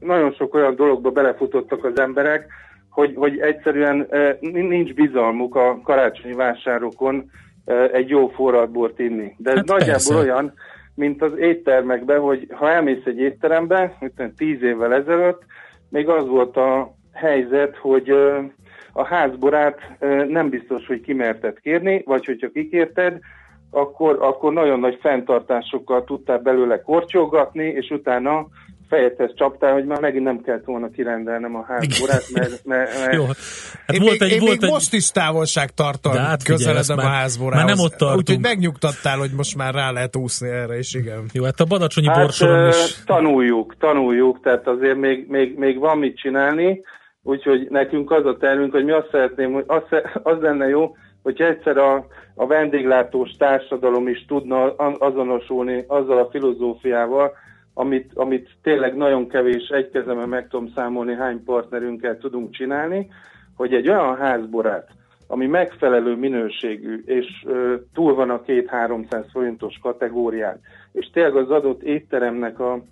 nagyon 0.01 0.33
sok 0.33 0.55
olyan 0.55 0.77
dologba 0.77 1.11
belefutottak 1.11 1.85
az 1.85 1.99
emberek, 1.99 2.47
hogy, 2.95 3.13
hogy 3.15 3.39
egyszerűen 3.39 4.09
nincs 4.41 4.95
bizalmuk 4.95 5.55
a 5.55 5.81
karácsonyi 5.83 6.35
vásárokon 6.35 7.31
egy 7.93 8.09
jó 8.09 8.29
forradbort 8.29 8.99
inni. 8.99 9.35
De 9.39 9.51
ez 9.51 9.57
hát 9.57 9.67
nagyjából 9.67 9.93
persze. 9.93 10.15
olyan, 10.15 10.53
mint 10.95 11.23
az 11.23 11.33
éttermekben, 11.39 12.21
hogy 12.21 12.47
ha 12.51 12.71
elmész 12.71 13.05
egy 13.05 13.19
étterembe, 13.19 13.97
mint 14.01 14.35
tíz 14.37 14.63
évvel 14.63 14.95
ezelőtt, 14.95 15.43
még 15.91 16.09
az 16.09 16.27
volt 16.27 16.57
a 16.57 16.95
helyzet, 17.13 17.77
hogy 17.77 18.11
a 18.93 19.05
házborát 19.05 19.79
nem 20.29 20.49
biztos, 20.49 20.87
hogy 20.87 21.01
kimerted 21.01 21.61
kérni, 21.61 22.03
vagy 22.07 22.25
hogyha 22.25 22.49
kikérted, 22.49 23.19
akkor, 23.71 24.19
akkor 24.21 24.53
nagyon 24.53 24.81
nagy 24.81 24.99
fenntartásokkal 25.01 26.05
tudtál 26.05 26.39
belőle 26.39 26.81
kortyolgatni, 26.81 27.65
és 27.65 27.91
utána 27.91 28.47
fejedhez 28.95 29.35
csaptál, 29.35 29.73
hogy 29.73 29.85
már 29.85 30.01
megint 30.01 30.25
nem 30.25 30.41
kellett 30.41 30.65
volna 30.65 30.89
kirendelnem 30.89 31.55
a 31.57 31.65
házborát, 31.69 32.23
mert... 32.33 32.65
mert, 32.65 32.99
mert... 32.99 33.15
Jó. 33.19 33.25
Hát 33.87 33.97
én 33.97 34.01
volt 34.01 34.21
még, 34.21 34.31
egy, 34.31 34.37
én 34.37 34.41
volt 34.41 34.61
még 34.61 34.63
egy... 34.63 34.71
most 34.71 34.93
is 34.93 35.11
távolság 35.11 35.71
tartom 35.71 36.13
hát 36.13 36.43
közeledem 36.43 36.99
a 36.99 37.03
házborához. 37.03 37.65
Már 37.65 37.77
nem 37.77 37.85
ott 37.85 37.95
tartunk. 37.95 38.19
Úgyhogy 38.19 38.41
megnyugtattál, 38.41 39.19
hogy 39.19 39.31
most 39.37 39.57
már 39.57 39.75
rá 39.75 39.91
lehet 39.91 40.17
úszni 40.17 40.49
erre 40.49 40.79
is, 40.79 40.95
igen. 40.95 41.23
Jó, 41.33 41.45
hát 41.45 41.61
a 41.61 41.65
badacsonyi 41.65 42.07
hát, 42.07 42.17
borsoron 42.17 42.69
is... 42.69 43.05
Tanuljuk, 43.05 43.77
tanuljuk, 43.79 44.41
tehát 44.43 44.67
azért 44.67 44.97
még, 44.97 45.27
még, 45.29 45.59
még 45.59 45.79
van 45.79 45.99
mit 45.99 46.17
csinálni, 46.17 46.81
úgyhogy 47.23 47.67
nekünk 47.71 48.11
az 48.11 48.27
a 48.27 48.37
tervünk, 48.37 48.73
hogy 48.73 48.85
mi 48.85 48.93
azt 48.93 49.09
szeretném, 49.11 49.53
hogy 49.53 49.65
az, 49.67 49.83
az 50.23 50.37
lenne 50.41 50.69
jó, 50.69 50.97
hogyha 51.23 51.45
egyszer 51.45 51.77
a, 51.77 52.07
a 52.35 52.47
vendéglátós 52.47 53.31
társadalom 53.39 54.09
is 54.09 54.25
tudna 54.29 54.75
azonosulni 54.99 55.85
azzal 55.87 56.19
a 56.19 56.29
filozófiával, 56.31 57.33
amit, 57.75 58.11
amit 58.15 58.51
tényleg 58.63 58.97
nagyon 58.97 59.29
kevés 59.29 59.69
egykezemben 59.69 60.29
meg 60.29 60.49
tudom 60.49 60.73
számolni, 60.75 61.15
hány 61.15 61.45
partnerünkkel 61.45 62.19
tudunk 62.19 62.51
csinálni, 62.51 63.11
hogy 63.57 63.75
egy 63.75 63.89
olyan 63.89 64.17
házborát, 64.17 64.89
ami 65.27 65.47
megfelelő 65.47 66.17
minőségű, 66.17 67.03
és 67.05 67.27
ö, 67.47 67.75
túl 67.95 68.15
van 68.15 68.31
a 68.31 68.43
két-háromszáz 68.43 69.25
forintos 69.33 69.79
kategórián, 69.83 70.61
és 70.93 71.11
tényleg 71.13 71.37
az 71.37 71.51
adott 71.51 71.83
étteremnek 71.83 72.61
a, 72.61 72.83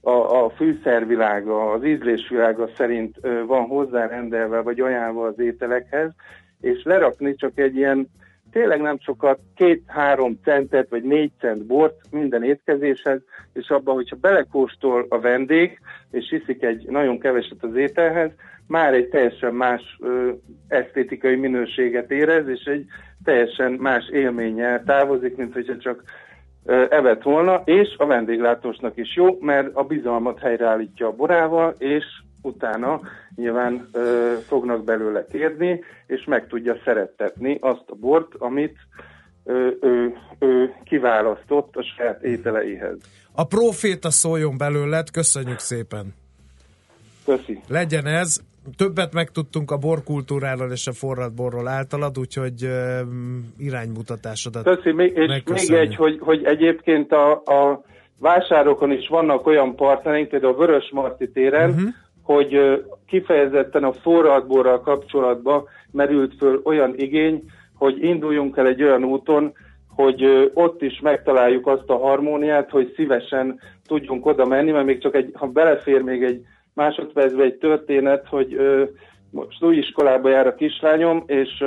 a, 0.00 0.44
a 0.44 0.50
fűszervilága, 0.50 1.70
az 1.70 1.84
ízlésvilága 1.84 2.68
szerint 2.76 3.16
ö, 3.20 3.44
van 3.46 3.66
hozzárendelve, 3.66 4.60
vagy 4.60 4.80
ajánlva 4.80 5.26
az 5.26 5.38
ételekhez, 5.38 6.10
és 6.60 6.82
lerakni 6.84 7.34
csak 7.34 7.58
egy 7.58 7.76
ilyen 7.76 8.08
tényleg 8.52 8.80
nem 8.80 8.98
sokat, 8.98 9.38
két-három 9.56 10.38
centet 10.44 10.88
vagy 10.88 11.02
négy 11.02 11.30
cent 11.40 11.66
bort 11.66 11.96
minden 12.10 12.44
étkezéshez, 12.44 13.20
és 13.52 13.68
abban, 13.68 13.94
hogyha 13.94 14.16
belekóstol 14.16 15.06
a 15.08 15.20
vendég, 15.20 15.80
és 16.10 16.32
iszik 16.32 16.62
egy 16.62 16.86
nagyon 16.88 17.18
keveset 17.18 17.62
az 17.62 17.76
ételhez, 17.76 18.30
már 18.66 18.94
egy 18.94 19.08
teljesen 19.08 19.54
más 19.54 19.98
ö, 20.00 20.30
esztétikai 20.68 21.36
minőséget 21.36 22.10
érez, 22.10 22.48
és 22.48 22.64
egy 22.64 22.84
teljesen 23.24 23.72
más 23.72 24.08
élménnyel 24.12 24.82
távozik, 24.84 25.36
mint 25.36 25.52
hogyha 25.52 25.76
csak 25.76 26.02
evett 26.90 27.22
volna, 27.22 27.62
és 27.64 27.94
a 27.96 28.06
vendéglátósnak 28.06 28.96
is 28.96 29.16
jó, 29.16 29.40
mert 29.40 29.68
a 29.72 29.82
bizalmat 29.82 30.38
helyreállítja 30.38 31.06
a 31.06 31.12
borával, 31.12 31.74
és 31.78 32.04
utána 32.48 33.00
nyilván 33.36 33.88
ö, 33.92 34.34
fognak 34.46 34.84
belőle 34.84 35.26
kérni, 35.32 35.80
és 36.06 36.24
meg 36.24 36.46
tudja 36.46 36.76
szerettetni 36.84 37.56
azt 37.60 37.84
a 37.86 37.94
bort, 37.94 38.34
amit 38.38 38.76
ö, 39.44 39.68
ő, 39.80 40.16
ő 40.38 40.74
kiválasztott 40.84 41.76
a 41.76 41.82
saját 41.96 42.22
ételeihez. 42.22 42.96
A 43.32 43.44
proféta 43.44 44.10
szóljon 44.10 44.56
belőled, 44.58 45.10
köszönjük 45.10 45.58
szépen! 45.58 46.14
Köszi! 47.24 47.60
Legyen 47.68 48.06
ez, 48.06 48.40
többet 48.76 49.12
megtudtunk 49.12 49.70
a 49.70 49.76
borkultúráról 49.76 50.72
és 50.72 50.86
a 50.86 50.92
forradborról 50.92 51.68
általad, 51.68 52.18
úgyhogy 52.18 52.64
uh, 52.64 52.98
iránymutatásodat 53.58 54.64
Köszi, 54.64 54.92
még, 54.92 55.16
és 55.16 55.42
még 55.46 55.78
egy, 55.78 55.96
hogy, 55.96 56.18
hogy 56.20 56.44
egyébként 56.44 57.12
a, 57.12 57.30
a 57.32 57.82
vásárokon 58.20 58.92
is 58.92 59.08
vannak 59.08 59.46
olyan 59.46 59.76
partnereink, 59.76 60.28
például 60.28 60.52
a 60.52 60.56
Vörös 60.56 60.90
Marti 60.92 61.30
téren, 61.30 61.70
uh-huh 61.70 61.88
hogy 62.28 62.84
kifejezetten 63.06 63.84
a 63.84 63.92
forradborral 63.92 64.80
kapcsolatban 64.80 65.64
merült 65.90 66.34
föl 66.38 66.60
olyan 66.64 66.94
igény, 66.96 67.44
hogy 67.74 68.02
induljunk 68.02 68.56
el 68.56 68.66
egy 68.66 68.82
olyan 68.82 69.04
úton, 69.04 69.52
hogy 69.94 70.50
ott 70.54 70.82
is 70.82 71.00
megtaláljuk 71.00 71.66
azt 71.66 71.88
a 71.88 71.98
harmóniát, 71.98 72.70
hogy 72.70 72.92
szívesen 72.96 73.60
tudjunk 73.86 74.26
oda 74.26 74.46
menni, 74.46 74.70
mert 74.70 74.84
még 74.84 75.00
csak 75.00 75.14
egy, 75.14 75.30
ha 75.34 75.46
belefér 75.46 76.02
még 76.02 76.22
egy 76.22 76.40
másodpercbe 76.74 77.42
egy 77.42 77.56
történet, 77.56 78.26
hogy 78.26 78.56
most 79.30 79.62
új 79.62 79.76
iskolába 79.76 80.28
jár 80.28 80.46
a 80.46 80.54
kislányom, 80.54 81.22
és 81.26 81.64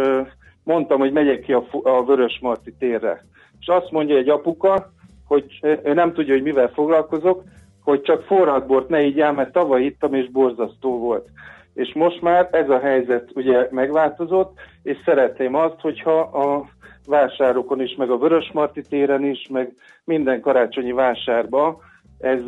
mondtam, 0.63 0.99
hogy 0.99 1.11
megyek 1.11 1.39
ki 1.39 1.53
a, 1.53 1.63
a 1.83 2.03
Vörös 2.05 2.39
Marti 2.41 2.73
térre. 2.79 3.25
És 3.59 3.67
azt 3.67 3.91
mondja 3.91 4.17
egy 4.17 4.29
apuka, 4.29 4.91
hogy 5.27 5.59
ő 5.83 5.93
nem 5.93 6.13
tudja, 6.13 6.33
hogy 6.33 6.43
mivel 6.43 6.71
foglalkozok, 6.73 7.43
hogy 7.83 8.01
csak 8.01 8.23
forradbort 8.23 8.89
ne 8.89 9.03
így 9.03 9.15
mert 9.15 9.51
tavaly 9.51 9.83
ittam, 9.83 10.13
és 10.13 10.31
borzasztó 10.31 11.00
volt. 11.00 11.27
És 11.73 11.91
most 11.93 12.21
már 12.21 12.50
ez 12.51 12.69
a 12.69 12.79
helyzet 12.79 13.29
ugye 13.33 13.67
megváltozott, 13.71 14.59
és 14.83 14.97
szeretném 15.05 15.55
azt, 15.55 15.79
hogyha 15.79 16.19
a 16.19 16.69
vásárokon 17.05 17.81
is, 17.81 17.95
meg 17.97 18.09
a 18.09 18.17
Vörösmarty 18.17 18.81
téren 18.89 19.25
is, 19.25 19.47
meg 19.50 19.73
minden 20.03 20.41
karácsonyi 20.41 20.91
vásárba 20.91 21.79
ez 22.19 22.39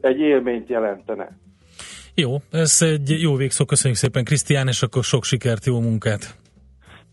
egy 0.00 0.20
élményt 0.20 0.68
jelentene. 0.68 1.28
Jó, 2.14 2.36
ez 2.50 2.76
egy 2.80 3.20
jó 3.20 3.34
végszó, 3.34 3.64
köszönjük 3.64 3.98
szépen 3.98 4.24
Krisztián, 4.24 4.68
és 4.68 4.82
akkor 4.82 5.04
sok 5.04 5.24
sikert, 5.24 5.64
jó 5.64 5.80
munkát! 5.80 6.34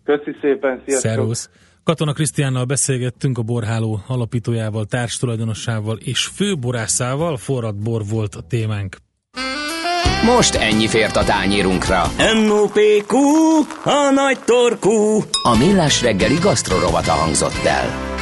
Köszi 0.04 0.36
szépen, 0.42 0.82
sziasztok! 0.86 1.12
Szervusz! 1.12 1.50
Katona 1.86 2.14
Krisztiánnal 2.14 2.66
beszélgettünk 2.66 3.38
a 3.38 3.42
borháló 3.42 4.04
alapítójával, 4.08 4.86
társtulajdonosával 4.86 5.98
és 5.98 6.26
főborászával, 6.26 7.38
forrad 7.38 7.76
bor 7.76 8.06
volt 8.06 8.36
a 8.36 8.42
témánk. 8.42 8.98
Most 10.24 10.56
ennyi 10.56 10.88
fért 10.88 11.16
a 11.16 11.24
tányírunkra. 11.24 12.04
M.O.P.Q. 12.18 13.18
A 13.84 14.12
nagy 14.14 14.40
torkú. 14.46 15.24
A 15.44 15.58
millás 15.58 16.02
reggeli 16.02 16.36
gasztrorovata 16.36 17.12
hangzott 17.12 17.64
el. 17.66 18.15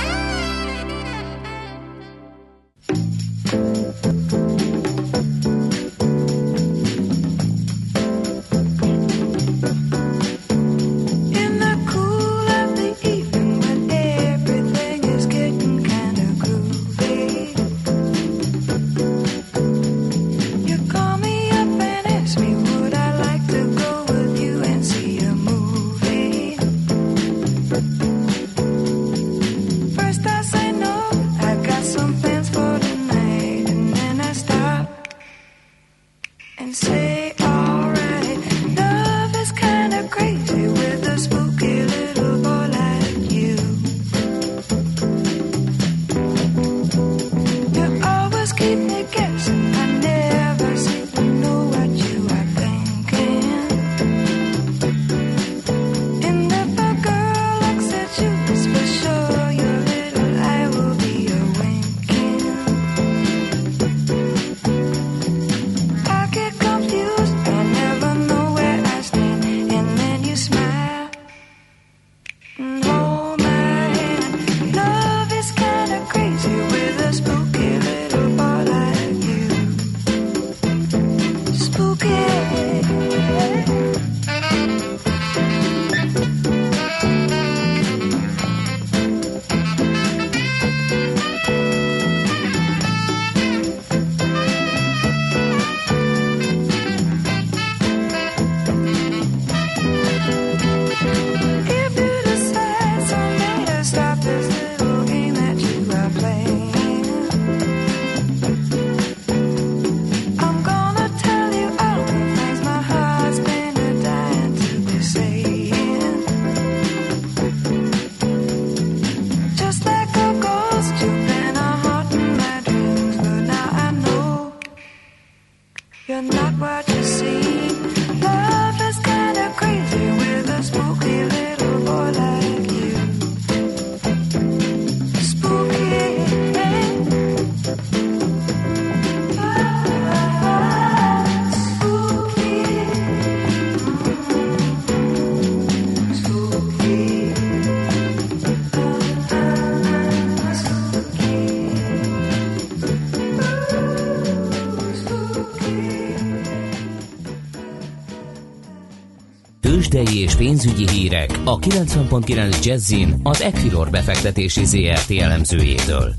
És 160.24 160.36
pénzügyi 160.36 160.88
hírek 160.90 161.30
a 161.46 161.56
90.9 161.60 162.66
Jazzin 162.66 163.10
az 163.24 163.42
Equilor 163.42 163.90
befektetési 163.90 164.66
ZRT 164.66 165.12
elemzőjétől. 165.22 166.14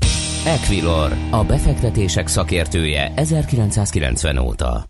Equilor, 0.45 1.11
a 1.31 1.43
befektetések 1.43 2.27
szakértője 2.27 3.11
1990 3.15 4.37
óta. 4.37 4.83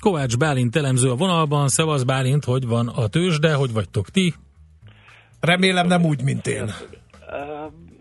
Kovács 0.00 0.36
Bálint 0.36 0.76
elemző 0.76 1.10
a 1.10 1.14
vonalban. 1.14 1.68
Szevasz 1.68 2.02
Bálint, 2.02 2.44
hogy 2.44 2.66
van 2.66 2.88
a 2.88 3.06
tőzsde, 3.06 3.54
hogy 3.54 3.72
vagytok 3.72 4.08
ti? 4.08 4.34
Remélem 5.40 5.86
nem 5.86 6.04
úgy, 6.04 6.22
mint 6.22 6.46
én. 6.46 6.70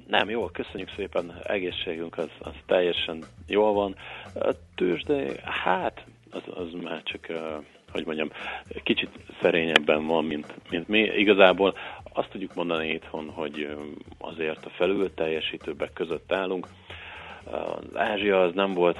Nem, 0.07 0.29
jó, 0.29 0.45
köszönjük 0.45 0.89
szépen, 0.95 1.41
egészségünk 1.43 2.17
az, 2.17 2.29
az 2.39 2.53
teljesen 2.65 3.23
jól 3.47 3.73
van. 3.73 3.95
A 4.33 4.51
tőzsde, 4.75 5.15
hát, 5.63 6.05
az, 6.31 6.41
az 6.55 6.67
már 6.83 7.01
csak, 7.03 7.25
uh, 7.29 7.63
hogy 7.91 8.05
mondjam, 8.05 8.29
kicsit 8.83 9.09
szerényebben 9.41 10.05
van, 10.05 10.25
mint, 10.25 10.53
mint 10.69 10.87
mi. 10.87 10.99
Igazából 10.99 11.77
azt 12.13 12.29
tudjuk 12.29 12.53
mondani 12.53 12.89
itthon, 12.89 13.29
hogy 13.29 13.75
azért 14.17 14.65
a 14.65 14.69
felül 14.69 15.13
teljesítőbbek 15.13 15.93
között 15.93 16.31
állunk. 16.31 16.67
Az 17.51 17.95
Ázsia 17.95 18.41
az 18.41 18.53
nem 18.53 18.73
volt, 18.73 18.97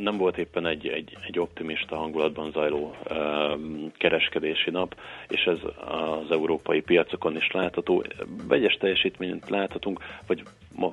nem 0.00 0.16
volt 0.16 0.38
éppen 0.38 0.66
egy, 0.66 0.88
egy, 0.88 1.16
egy 1.26 1.38
optimista 1.38 1.96
hangulatban 1.96 2.50
zajló 2.50 2.94
kereskedési 3.96 4.70
nap, 4.70 5.00
és 5.28 5.44
ez 5.44 5.58
az 5.86 6.30
európai 6.30 6.80
piacokon 6.80 7.36
is 7.36 7.50
látható. 7.50 8.04
Vegyes 8.48 8.74
teljesítményt 8.74 9.48
láthatunk, 9.48 10.00
vagy 10.26 10.42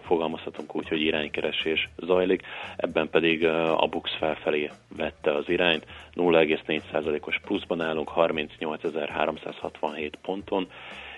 fogalmazhatunk 0.03 0.75
úgy, 0.75 0.87
hogy 0.87 1.01
iránykeresés 1.01 1.89
zajlik, 1.97 2.41
ebben 2.75 3.09
pedig 3.09 3.45
a 3.45 3.87
Bux 3.89 4.15
felfelé 4.17 4.69
vette 4.97 5.35
az 5.35 5.49
irányt, 5.49 5.85
0,4%-os 6.15 7.39
pluszban 7.39 7.81
állunk, 7.81 8.11
38.367 8.15 10.11
ponton, 10.21 10.67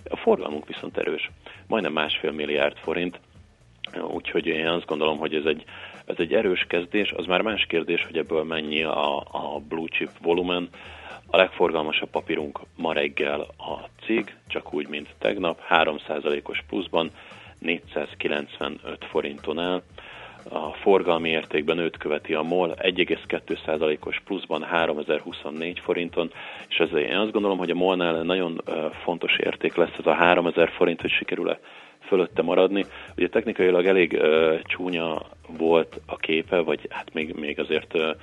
a 0.09 0.15
forgalmunk 0.15 0.67
viszont 0.67 0.97
erős, 0.97 1.31
majdnem 1.67 1.93
másfél 1.93 2.31
milliárd 2.31 2.77
forint, 2.77 3.19
Úgyhogy 4.01 4.45
én 4.45 4.67
azt 4.67 4.85
gondolom, 4.85 5.17
hogy 5.17 5.35
ez 5.35 5.45
egy, 5.45 5.63
ez 6.05 6.15
egy 6.17 6.33
erős 6.33 6.65
kezdés. 6.67 7.11
Az 7.11 7.25
már 7.25 7.41
más 7.41 7.65
kérdés, 7.65 8.03
hogy 8.03 8.17
ebből 8.17 8.43
mennyi 8.43 8.83
a, 8.83 9.17
a 9.17 9.61
blue 9.67 9.87
chip 9.87 10.09
volumen. 10.21 10.69
A 11.27 11.37
legforgalmasabb 11.37 12.09
papírunk 12.09 12.59
ma 12.75 12.93
reggel 12.93 13.39
a 13.57 13.89
cég, 14.05 14.35
csak 14.47 14.73
úgy, 14.73 14.87
mint 14.87 15.15
tegnap, 15.19 15.61
3%-os 15.69 16.63
pluszban, 16.67 17.11
495 17.65 19.05
forinton 19.09 19.59
áll. 19.59 19.81
A 20.49 20.73
forgalmi 20.73 21.29
értékben 21.29 21.77
őt 21.77 21.97
követi 21.97 22.33
a 22.33 22.41
MOL 22.41 22.73
1,2%-os 22.77 24.21
pluszban 24.25 24.63
3024 24.63 25.79
forinton, 25.79 26.31
és 26.69 26.77
ezért 26.77 27.09
én 27.09 27.17
azt 27.17 27.31
gondolom, 27.31 27.57
hogy 27.57 27.69
a 27.69 27.75
MOL-nál 27.75 28.21
nagyon 28.21 28.61
fontos 29.03 29.37
érték 29.37 29.75
lesz 29.75 29.97
ez 29.99 30.05
a 30.05 30.13
3000 30.13 30.69
forint, 30.69 31.01
hogy 31.01 31.11
sikerül-e 31.11 31.59
fölötte 31.99 32.41
maradni. 32.41 32.85
Ugye 33.17 33.27
technikailag 33.27 33.85
elég 33.85 34.19
uh, 34.21 34.59
csúnya 34.61 35.21
volt 35.57 36.01
a 36.05 36.15
képe, 36.15 36.59
vagy 36.59 36.87
hát 36.89 37.13
még, 37.13 37.33
még 37.33 37.59
azért 37.59 37.93
uh, 37.93 38.15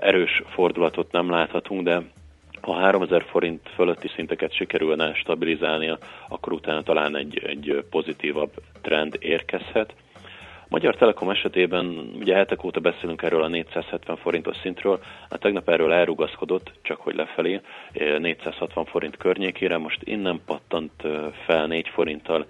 erős 0.00 0.42
fordulatot 0.46 1.12
nem 1.12 1.30
láthatunk, 1.30 1.82
de 1.82 2.02
ha 2.66 2.74
3000 2.74 3.22
forint 3.22 3.68
fölötti 3.74 4.08
szinteket 4.08 4.52
sikerülne 4.52 5.14
stabilizálnia, 5.14 5.98
akkor 6.28 6.52
utána 6.52 6.82
talán 6.82 7.16
egy, 7.16 7.38
egy 7.46 7.84
pozitívabb 7.90 8.50
trend 8.82 9.16
érkezhet. 9.18 9.94
Magyar 10.68 10.96
Telekom 10.96 11.30
esetében 11.30 12.10
ugye 12.18 12.34
hetek 12.34 12.64
óta 12.64 12.80
beszélünk 12.80 13.22
erről 13.22 13.42
a 13.42 13.48
470 13.48 14.16
forintos 14.16 14.56
szintről, 14.56 15.00
hát 15.30 15.40
tegnap 15.40 15.68
erről 15.68 15.92
elrugaszkodott, 15.92 16.72
csak 16.82 17.00
hogy 17.00 17.14
lefelé, 17.14 17.60
460 18.18 18.84
forint 18.84 19.16
környékére, 19.16 19.76
most 19.76 20.00
innen 20.04 20.40
pattant 20.46 21.02
fel 21.46 21.66
4 21.66 21.88
forinttal 21.88 22.46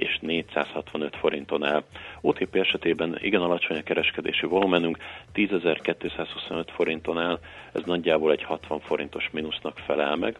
és 0.00 0.18
465 0.20 1.16
forinton 1.16 1.64
áll. 1.64 1.82
OTP 2.20 2.56
esetében 2.56 3.18
igen 3.20 3.40
alacsony 3.40 3.76
a 3.76 3.82
kereskedési 3.82 4.46
volumenünk, 4.46 4.98
10.225 5.34 6.64
forinton 6.74 7.18
áll, 7.18 7.38
ez 7.72 7.82
nagyjából 7.84 8.32
egy 8.32 8.42
60 8.42 8.80
forintos 8.80 9.28
mínusznak 9.32 9.78
felel 9.78 10.16
meg. 10.16 10.38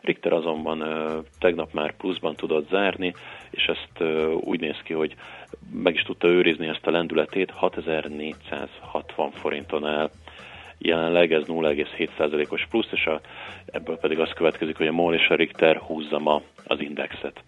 Richter 0.00 0.32
azonban 0.32 0.84
tegnap 1.38 1.72
már 1.72 1.96
pluszban 1.96 2.36
tudott 2.36 2.68
zárni, 2.68 3.14
és 3.50 3.64
ezt 3.64 4.10
úgy 4.40 4.60
néz 4.60 4.78
ki, 4.84 4.92
hogy 4.92 5.14
meg 5.72 5.94
is 5.94 6.02
tudta 6.02 6.28
őrizni 6.28 6.66
ezt 6.66 6.86
a 6.86 6.90
lendületét, 6.90 7.50
6460 7.50 9.30
forinton 9.30 9.86
áll 9.86 10.10
jelenleg 10.78 11.32
ez 11.32 11.42
0,7%-os 11.46 12.66
plusz, 12.70 12.88
és 12.92 13.06
a, 13.06 13.20
ebből 13.66 13.96
pedig 13.96 14.18
az 14.18 14.32
következik, 14.32 14.76
hogy 14.76 14.86
a 14.86 14.92
MOL 14.92 15.14
és 15.14 15.28
a 15.28 15.34
Richter 15.34 15.76
húzza 15.76 16.18
ma 16.18 16.42
az 16.64 16.80
indexet. 16.80 17.42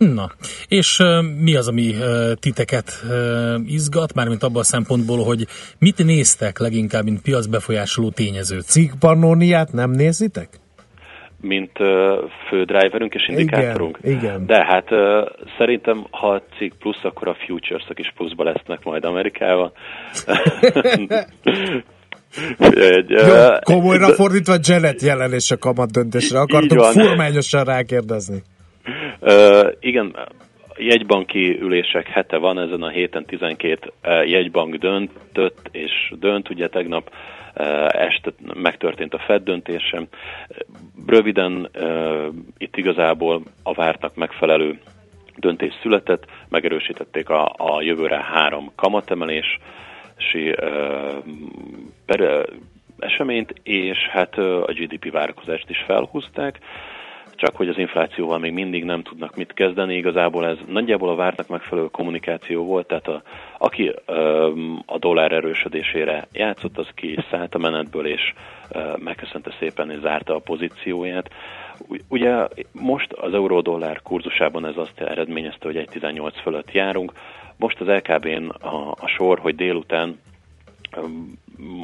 Na, 0.00 0.30
és 0.68 0.98
uh, 0.98 1.22
mi 1.40 1.56
az, 1.56 1.68
ami 1.68 1.88
uh, 1.88 2.32
titeket 2.32 3.04
uh, 3.08 3.54
izgat, 3.66 4.14
mármint 4.14 4.42
abban 4.42 4.60
a 4.60 4.64
szempontból, 4.64 5.24
hogy 5.24 5.46
mit 5.78 6.04
néztek 6.04 6.58
leginkább, 6.58 7.04
mint 7.04 7.22
piacbefolyásoló 7.22 8.10
tényezőt? 8.10 8.64
Cikkpannóniát 8.64 9.72
nem 9.72 9.90
nézitek? 9.90 10.48
mint 11.42 11.72
fő 12.48 12.64
driverünk 12.64 13.14
és 13.14 13.28
indikátorunk. 13.28 13.98
Igen, 14.02 14.18
igen. 14.18 14.46
De 14.46 14.64
hát 14.64 14.88
szerintem, 15.58 16.06
ha 16.10 16.28
a 16.28 16.42
cikk 16.58 16.72
plusz, 16.78 17.04
akkor 17.04 17.28
a 17.28 17.36
futures 17.46 17.84
is 17.94 18.12
pluszba 18.16 18.44
lesznek 18.44 18.84
majd 18.84 19.04
Amerikában. 19.04 19.72
Egy, 22.58 23.10
Jó, 23.10 23.26
komolyra 23.62 24.06
fordítva 24.06 24.54
Janet 24.62 25.02
a 25.50 25.56
kamat 25.58 25.90
döntésre. 25.90 26.40
Akartok 26.40 26.84
furmányosan 26.84 27.64
rákérdezni. 27.64 28.42
Uh, 29.20 29.72
igen, 29.80 30.16
jegybanki 30.76 31.60
ülések 31.60 32.06
hete 32.06 32.36
van, 32.36 32.58
ezen 32.58 32.82
a 32.82 32.88
héten 32.88 33.24
12 33.24 33.92
jegybank 34.24 34.74
döntött, 34.74 35.68
és 35.72 36.12
dönt, 36.18 36.50
ugye 36.50 36.68
tegnap 36.68 37.10
este 37.88 38.32
megtörtént 38.54 39.14
a 39.14 39.18
Fed 39.18 39.42
döntése. 39.42 40.02
Röviden 41.06 41.70
itt 42.58 42.76
igazából 42.76 43.42
a 43.62 43.74
vártnak 43.74 44.14
megfelelő 44.14 44.78
döntés 45.36 45.72
született, 45.82 46.24
megerősítették 46.48 47.28
a, 47.28 47.52
a 47.56 47.82
jövőre 47.82 48.20
három 48.22 48.72
kamatemelési 48.74 49.58
eseményt, 52.98 53.54
és 53.62 53.98
hát 53.98 54.38
a 54.38 54.72
GDP 54.72 55.10
várakozást 55.10 55.70
is 55.70 55.84
felhúzták 55.86 56.58
csak 57.40 57.56
hogy 57.56 57.68
az 57.68 57.78
inflációval 57.78 58.38
még 58.38 58.52
mindig 58.52 58.84
nem 58.84 59.02
tudnak 59.02 59.36
mit 59.36 59.52
kezdeni. 59.52 59.96
Igazából 59.96 60.46
ez 60.46 60.56
nagyjából 60.66 61.08
a 61.08 61.14
vártnak 61.14 61.48
megfelelő 61.48 61.88
kommunikáció 61.90 62.64
volt, 62.64 62.86
tehát 62.86 63.08
a, 63.08 63.22
aki 63.58 63.92
ö, 64.06 64.50
a 64.86 64.98
dollár 64.98 65.32
erősödésére 65.32 66.26
játszott, 66.32 66.78
az 66.78 66.86
ki 66.94 67.18
szállt 67.30 67.54
a 67.54 67.58
menetből, 67.58 68.06
és 68.06 68.32
ö, 68.70 68.92
megköszönte 68.98 69.54
szépen, 69.58 69.90
és 69.90 69.98
zárta 70.00 70.34
a 70.34 70.38
pozícióját. 70.38 71.30
Ugye 72.08 72.46
most 72.72 73.12
az 73.12 73.34
euró-dollár 73.34 74.00
kurzusában 74.02 74.66
ez 74.66 74.76
azt 74.76 75.00
eredményezte, 75.00 75.66
hogy 75.66 75.76
1,18 75.76 76.32
fölött 76.42 76.72
járunk. 76.72 77.12
Most 77.56 77.80
az 77.80 77.86
LKB-n 77.86 78.48
a, 78.48 78.90
a 78.90 79.06
sor, 79.06 79.38
hogy 79.38 79.54
délután 79.54 80.18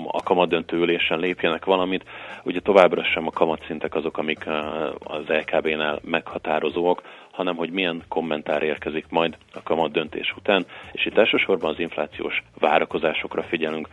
a 0.06 0.22
kamadöntő 0.22 0.76
ülésen 0.76 1.18
lépjenek 1.18 1.64
valamit. 1.64 2.04
Ugye 2.42 2.60
továbbra 2.60 3.04
sem 3.04 3.26
a 3.26 3.30
kamatszintek 3.30 3.94
azok, 3.94 4.18
amik 4.18 4.46
az 4.98 5.24
LKB-nál 5.26 6.00
meghatározóak, 6.04 7.02
hanem 7.30 7.56
hogy 7.56 7.70
milyen 7.70 8.02
kommentár 8.08 8.62
érkezik 8.62 9.04
majd 9.08 9.36
a 9.54 9.62
kamat 9.62 9.92
döntés 9.92 10.34
után, 10.36 10.66
és 10.92 11.06
itt 11.06 11.18
elsősorban 11.18 11.70
az 11.70 11.78
inflációs 11.78 12.42
várakozásokra 12.58 13.42
figyelünk. 13.42 13.88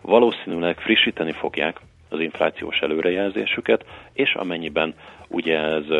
Valószínűleg 0.00 0.80
frissíteni 0.80 1.32
fogják 1.32 1.80
az 2.08 2.20
inflációs 2.20 2.78
előrejelzésüket, 2.78 3.84
és 4.12 4.34
amennyiben 4.34 4.94
ugye 5.28 5.58
ez 5.58 5.90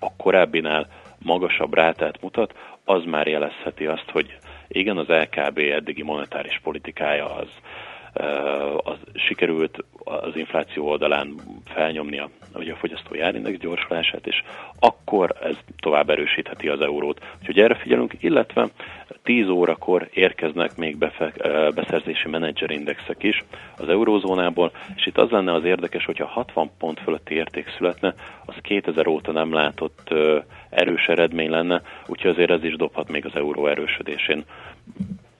a 0.00 0.16
korábbinál 0.16 0.88
magasabb 1.18 1.74
rátát 1.74 2.22
mutat, 2.22 2.54
az 2.84 3.04
már 3.04 3.26
jelezheti 3.26 3.86
azt, 3.86 4.10
hogy 4.12 4.36
igen, 4.68 4.96
az 4.96 5.06
LKB 5.08 5.58
eddigi 5.58 6.02
monetáris 6.02 6.60
politikája 6.62 7.34
az 7.34 7.48
az 8.76 8.96
sikerült 9.14 9.84
az 10.04 10.36
infláció 10.36 10.88
oldalán 10.88 11.34
felnyomnia 11.64 12.28
ugye 12.54 12.72
a 12.72 12.76
fogyasztói 12.76 13.20
árindex 13.20 13.58
gyorsulását, 13.58 14.26
és 14.26 14.42
akkor 14.78 15.36
ez 15.42 15.56
tovább 15.80 16.10
erősítheti 16.10 16.68
az 16.68 16.80
eurót. 16.80 17.24
Úgyhogy 17.40 17.58
erre 17.58 17.74
figyelünk, 17.74 18.14
illetve 18.20 18.68
10 19.22 19.48
órakor 19.48 20.08
érkeznek 20.12 20.76
még 20.76 20.98
befe- 20.98 21.74
beszerzési 21.74 22.28
menedzserindexek 22.28 23.22
is 23.22 23.44
az 23.76 23.88
eurózónából, 23.88 24.72
és 24.96 25.06
itt 25.06 25.18
az 25.18 25.30
lenne 25.30 25.52
az 25.52 25.64
érdekes, 25.64 26.04
hogyha 26.04 26.26
60 26.26 26.70
pont 26.78 27.00
fölötti 27.00 27.34
érték 27.34 27.68
születne, 27.76 28.14
az 28.44 28.54
2000 28.62 29.06
óta 29.06 29.32
nem 29.32 29.52
látott 29.52 30.14
erős 30.70 31.06
eredmény 31.06 31.50
lenne, 31.50 31.82
úgyhogy 32.06 32.30
azért 32.30 32.50
ez 32.50 32.64
is 32.64 32.76
dobhat 32.76 33.08
még 33.08 33.24
az 33.24 33.34
euró 33.34 33.66
erősödésén. 33.66 34.44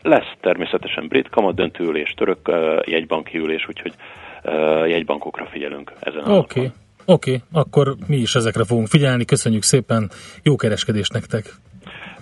Lesz 0.06 0.32
természetesen 0.40 1.06
brit 1.08 1.28
kamat 1.28 1.54
döntőülés, 1.54 2.14
török 2.16 2.48
uh, 2.48 2.80
jegybanki 2.84 3.38
ülés, 3.38 3.68
úgyhogy 3.68 3.92
uh, 4.44 4.88
jegybankokra 4.88 5.46
figyelünk 5.46 5.92
ezen 6.00 6.20
Oké. 6.20 6.60
Okay. 6.60 6.70
Oké, 7.04 7.34
okay, 7.34 7.42
akkor 7.52 7.96
mi 8.06 8.16
is 8.16 8.34
ezekre 8.34 8.64
fogunk 8.64 8.86
figyelni. 8.86 9.24
Köszönjük 9.24 9.62
szépen, 9.62 10.10
jó 10.42 10.56
kereskedést 10.56 11.12
nektek! 11.12 11.44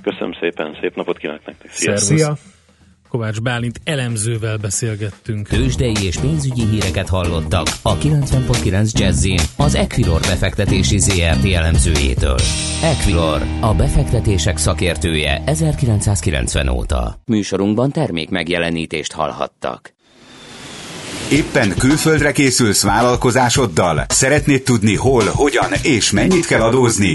Köszönöm 0.03 0.33
szépen, 0.41 0.77
szép 0.81 0.97
napot 0.97 1.19
kívánok 1.19 1.47
nektek! 1.47 1.71
Szia! 1.71 1.97
Szia. 1.97 2.35
Kovács 3.15 3.41
Bálint 3.41 3.81
elemzővel 3.85 4.57
beszélgettünk. 4.57 5.49
Tőzsdei 5.49 5.95
és 6.03 6.17
pénzügyi 6.17 6.65
híreket 6.65 7.09
hallottak 7.09 7.67
a 7.83 7.97
90.9 7.97 8.93
jazz 8.93 9.27
az 9.57 9.75
Equilor 9.75 10.21
befektetési 10.21 10.99
ZRT 10.99 11.45
elemzőjétől. 11.53 12.39
Equilor, 12.83 13.43
a 13.61 13.75
befektetések 13.75 14.57
szakértője 14.57 15.43
1990 15.47 16.69
óta. 16.69 17.21
Műsorunkban 17.27 17.91
termék 17.91 18.31
megjelenítést 18.31 19.13
hallhattak. 19.13 19.95
Éppen 21.31 21.75
külföldre 21.79 22.33
készülsz 22.33 22.83
vállalkozásoddal? 22.83 24.05
Szeretnéd 24.09 24.63
tudni 24.63 24.97
hol, 24.97 25.25
hogyan 25.25 25.71
és 25.83 26.11
mennyit 26.11 26.47
kell 26.47 26.61
adózni? 26.61 27.15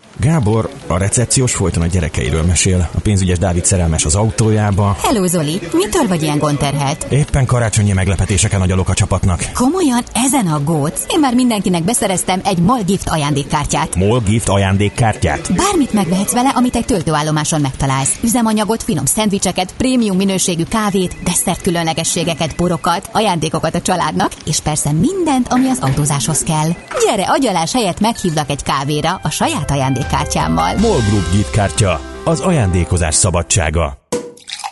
Gábor, 0.19 0.69
a 0.87 0.97
recepciós 0.97 1.53
folyton 1.53 1.83
a 1.83 1.85
gyerekeiről 1.85 2.43
mesél. 2.43 2.89
A 2.93 2.99
pénzügyes 2.99 3.37
Dávid 3.37 3.65
szerelmes 3.65 4.05
az 4.05 4.15
autójába. 4.15 4.97
Hello 5.01 5.27
Zoli, 5.27 5.59
mitől 5.73 6.07
vagy 6.07 6.21
ilyen 6.21 6.37
gonterhet? 6.37 7.07
Éppen 7.09 7.45
karácsonyi 7.45 7.91
meglepetéseken 7.91 8.59
nagyolok 8.59 8.89
a 8.89 8.93
csapatnak. 8.93 9.43
Komolyan 9.53 10.03
ezen 10.13 10.47
a 10.47 10.63
góc? 10.63 11.03
Én 11.09 11.19
már 11.19 11.33
mindenkinek 11.33 11.83
beszereztem 11.83 12.41
egy 12.45 12.57
MOL 12.57 12.81
Gift 12.85 13.09
ajándékkártyát. 13.09 13.95
MOL 13.95 14.19
Gift 14.19 14.49
ajándékkártyát? 14.49 15.53
Bármit 15.55 15.93
megvehetsz 15.93 16.33
vele, 16.33 16.49
amit 16.49 16.75
egy 16.75 16.85
töltőállomáson 16.85 17.61
megtalálsz. 17.61 18.19
Üzemanyagot, 18.23 18.83
finom 18.83 19.05
szendvicseket, 19.05 19.73
prémium 19.77 20.17
minőségű 20.17 20.63
kávét, 20.63 21.15
desszert 21.23 21.61
különlegességeket, 21.61 22.55
borokat, 22.55 23.09
ajándékokat 23.11 23.75
a 23.75 23.81
családnak, 23.81 24.31
és 24.45 24.59
persze 24.59 24.91
mindent, 24.91 25.47
ami 25.49 25.69
az 25.69 25.79
autózáshoz 25.81 26.43
kell. 26.43 26.69
Gyere, 27.05 27.23
agyalás 27.23 27.73
helyett 27.73 27.99
meghívlak 27.99 28.49
egy 28.49 28.63
kávéra 28.63 29.19
a 29.23 29.29
saját 29.29 29.71
ajándék 29.71 30.00
giftkártyámmal. 30.01 30.77
MOL 30.77 30.99
Group 31.09 31.31
giftkártya. 31.31 31.99
Az 32.23 32.39
ajándékozás 32.39 33.15
szabadsága. 33.15 33.97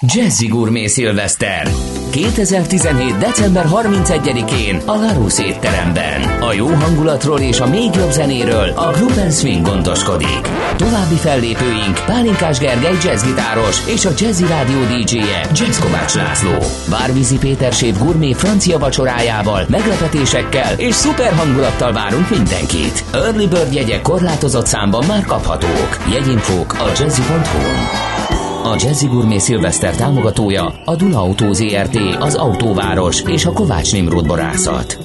Jazzy 0.01 0.47
Gourmet 0.47 0.87
Szilveszter 0.87 1.67
2017. 2.09 3.17
december 3.17 3.65
31-én 3.71 4.81
a 4.85 4.95
Larus 4.95 5.39
étteremben. 5.39 6.21
A 6.39 6.53
jó 6.53 6.67
hangulatról 6.67 7.39
és 7.39 7.59
a 7.59 7.67
még 7.67 7.95
jobb 7.95 8.11
zenéről 8.11 8.69
a 8.75 8.91
Group 8.91 9.31
Swing 9.31 9.65
gondoskodik. 9.65 10.41
További 10.75 11.15
fellépőink 11.15 12.05
Pálinkás 12.05 12.59
Gergely 12.59 12.97
jazzgitáros 13.03 13.87
és 13.87 14.05
a 14.05 14.09
Jazzy 14.17 14.45
Rádió 14.47 14.77
DJ-je 14.79 15.47
Jazz 15.53 15.79
Kovács 15.79 16.13
László. 16.13 16.57
Várvízi 16.89 17.37
Péter 17.37 17.73
Séf 17.73 17.97
Gourmet 17.97 18.37
francia 18.37 18.77
vacsorájával, 18.77 19.65
meglepetésekkel 19.69 20.73
és 20.77 20.95
szuper 20.95 21.33
hangulattal 21.33 21.91
várunk 21.91 22.29
mindenkit. 22.29 23.03
Early 23.13 23.45
Bird 23.45 23.73
jegyek 23.73 24.01
korlátozott 24.01 24.65
számban 24.65 25.05
már 25.07 25.25
kaphatók. 25.25 25.97
Jegyinfók 26.11 26.73
a 26.73 26.87
jazzy.hu. 26.99 28.18
A 28.63 28.75
Jazzy 28.79 29.07
Gourmet 29.07 29.39
Szilveszter 29.39 29.95
támogatója 29.95 30.73
a 30.85 30.95
Duna 30.95 31.21
Autó 31.21 31.53
ZRT, 31.53 31.99
az 32.19 32.35
Autóváros 32.35 33.21
és 33.21 33.45
a 33.45 33.51
Kovács 33.51 33.93
Nimrod 33.93 34.27
Borászat. 34.27 34.97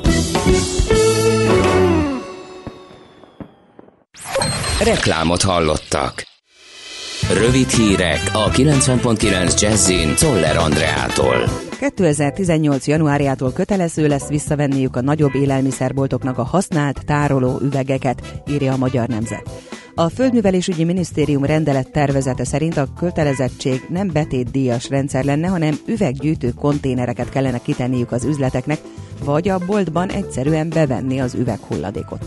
Reklámot 4.84 5.42
hallottak. 5.42 6.24
Rövid 7.32 7.68
hírek 7.68 8.20
a 8.32 8.50
90.9 8.50 9.60
Jazzin 9.60 10.14
Toller 10.18 10.56
Andreától. 10.56 11.36
2018. 11.78 12.86
januárjától 12.86 13.52
kötelező 13.52 14.06
lesz 14.06 14.28
visszavenniük 14.28 14.96
a 14.96 15.00
nagyobb 15.00 15.34
élelmiszerboltoknak 15.34 16.38
a 16.38 16.42
használt 16.42 17.04
tároló 17.04 17.58
üvegeket, 17.62 18.42
írja 18.50 18.72
a 18.72 18.76
Magyar 18.76 19.08
Nemzet. 19.08 19.50
A 19.96 20.09
Földművelésügyi 20.09 20.85
Minisztérium 20.85 21.44
rendelet 21.44 21.90
tervezete 21.90 22.44
szerint 22.44 22.76
a 22.76 22.88
kötelezettség 22.96 23.87
nem 23.88 24.11
betétdíjas 24.12 24.88
rendszer 24.88 25.24
lenne, 25.24 25.48
hanem 25.48 25.74
üveggyűjtő 25.87 26.50
konténereket 26.50 27.28
kellene 27.28 27.59
kitenniük 27.59 28.12
az 28.12 28.24
üzleteknek, 28.24 28.80
vagy 29.24 29.48
a 29.48 29.59
boltban 29.66 30.09
egyszerűen 30.09 30.68
bevenni 30.68 31.20
az 31.20 31.35
üveghulladékot. 31.35 32.26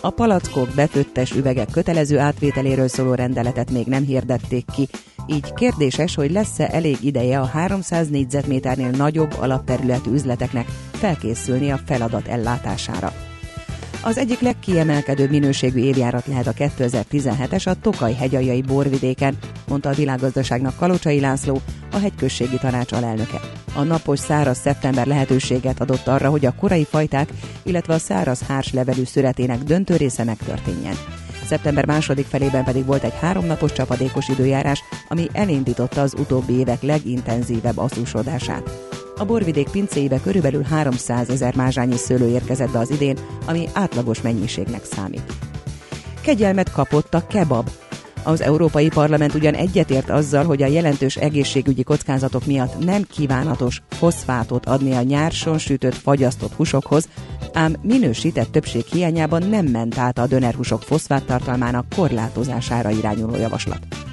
A 0.00 0.10
palackok 0.10 0.68
befőttes 0.74 1.30
üvegek 1.30 1.70
kötelező 1.70 2.18
átvételéről 2.18 2.88
szóló 2.88 3.14
rendeletet 3.14 3.70
még 3.70 3.86
nem 3.86 4.04
hirdették 4.04 4.64
ki, 4.74 4.88
így 5.26 5.52
kérdéses, 5.54 6.14
hogy 6.14 6.30
lesz-e 6.30 6.68
elég 6.72 6.96
ideje 7.02 7.40
a 7.40 7.44
300 7.44 8.08
négyzetméternél 8.08 8.90
nagyobb 8.90 9.34
alapterületű 9.38 10.10
üzleteknek 10.10 10.66
felkészülni 10.92 11.70
a 11.70 11.80
feladat 11.86 12.26
ellátására. 12.28 13.12
Az 14.06 14.18
egyik 14.18 14.40
legkiemelkedőbb 14.40 15.30
minőségű 15.30 15.78
évjárat 15.78 16.26
lehet 16.26 16.46
a 16.46 16.52
2017-es 16.52 17.66
a 17.66 17.80
Tokaj 17.80 18.14
hegyajai 18.14 18.62
borvidéken, 18.62 19.38
mondta 19.68 19.88
a 19.88 19.92
világgazdaságnak 19.92 20.76
Kalocsai 20.76 21.20
László, 21.20 21.60
a 21.92 21.98
hegyközségi 21.98 22.56
tanács 22.58 22.92
alelnöke. 22.92 23.40
A 23.74 23.82
napos 23.82 24.18
száraz 24.18 24.58
szeptember 24.58 25.06
lehetőséget 25.06 25.80
adott 25.80 26.06
arra, 26.06 26.30
hogy 26.30 26.46
a 26.46 26.54
korai 26.54 26.84
fajták, 26.84 27.28
illetve 27.62 27.94
a 27.94 27.98
száraz 27.98 28.42
hárs 28.42 28.72
levelű 28.72 29.04
szüretének 29.04 29.58
döntő 29.58 29.96
része 29.96 30.24
megtörténjen. 30.24 30.96
Szeptember 31.46 31.86
második 31.86 32.26
felében 32.26 32.64
pedig 32.64 32.84
volt 32.84 33.04
egy 33.04 33.18
háromnapos 33.20 33.72
csapadékos 33.72 34.28
időjárás, 34.28 34.82
ami 35.08 35.26
elindította 35.32 36.00
az 36.00 36.14
utóbbi 36.18 36.52
évek 36.52 36.82
legintenzívebb 36.82 37.78
aszúsodását. 37.78 38.70
A 39.18 39.24
borvidék 39.24 39.68
pincéibe 39.68 40.20
körülbelül 40.20 40.62
300 40.62 41.28
ezer 41.28 41.54
mázsányi 41.56 41.96
szőlő 41.96 42.28
érkezett 42.28 42.70
be 42.70 42.78
az 42.78 42.90
idén, 42.90 43.18
ami 43.46 43.68
átlagos 43.72 44.22
mennyiségnek 44.22 44.84
számít. 44.84 45.32
Kegyelmet 46.20 46.72
kapott 46.72 47.14
a 47.14 47.26
kebab. 47.26 47.70
Az 48.22 48.40
Európai 48.40 48.88
Parlament 48.88 49.34
ugyan 49.34 49.54
egyetért 49.54 50.10
azzal, 50.10 50.44
hogy 50.44 50.62
a 50.62 50.66
jelentős 50.66 51.16
egészségügyi 51.16 51.82
kockázatok 51.82 52.46
miatt 52.46 52.84
nem 52.84 53.02
kívánatos 53.02 53.82
foszfátot 53.88 54.66
adni 54.66 54.92
a 54.92 55.02
nyárson 55.02 55.58
sütött, 55.58 55.94
fagyasztott 55.94 56.52
húsokhoz, 56.52 57.08
ám 57.52 57.76
minősített 57.82 58.52
többség 58.52 58.84
hiányában 58.84 59.42
nem 59.48 59.66
ment 59.66 59.98
át 59.98 60.18
a 60.18 60.26
dönerhúsok 60.26 60.82
foszfáttartalmának 60.82 61.86
korlátozására 61.96 62.90
irányuló 62.90 63.36
javaslat. 63.36 64.05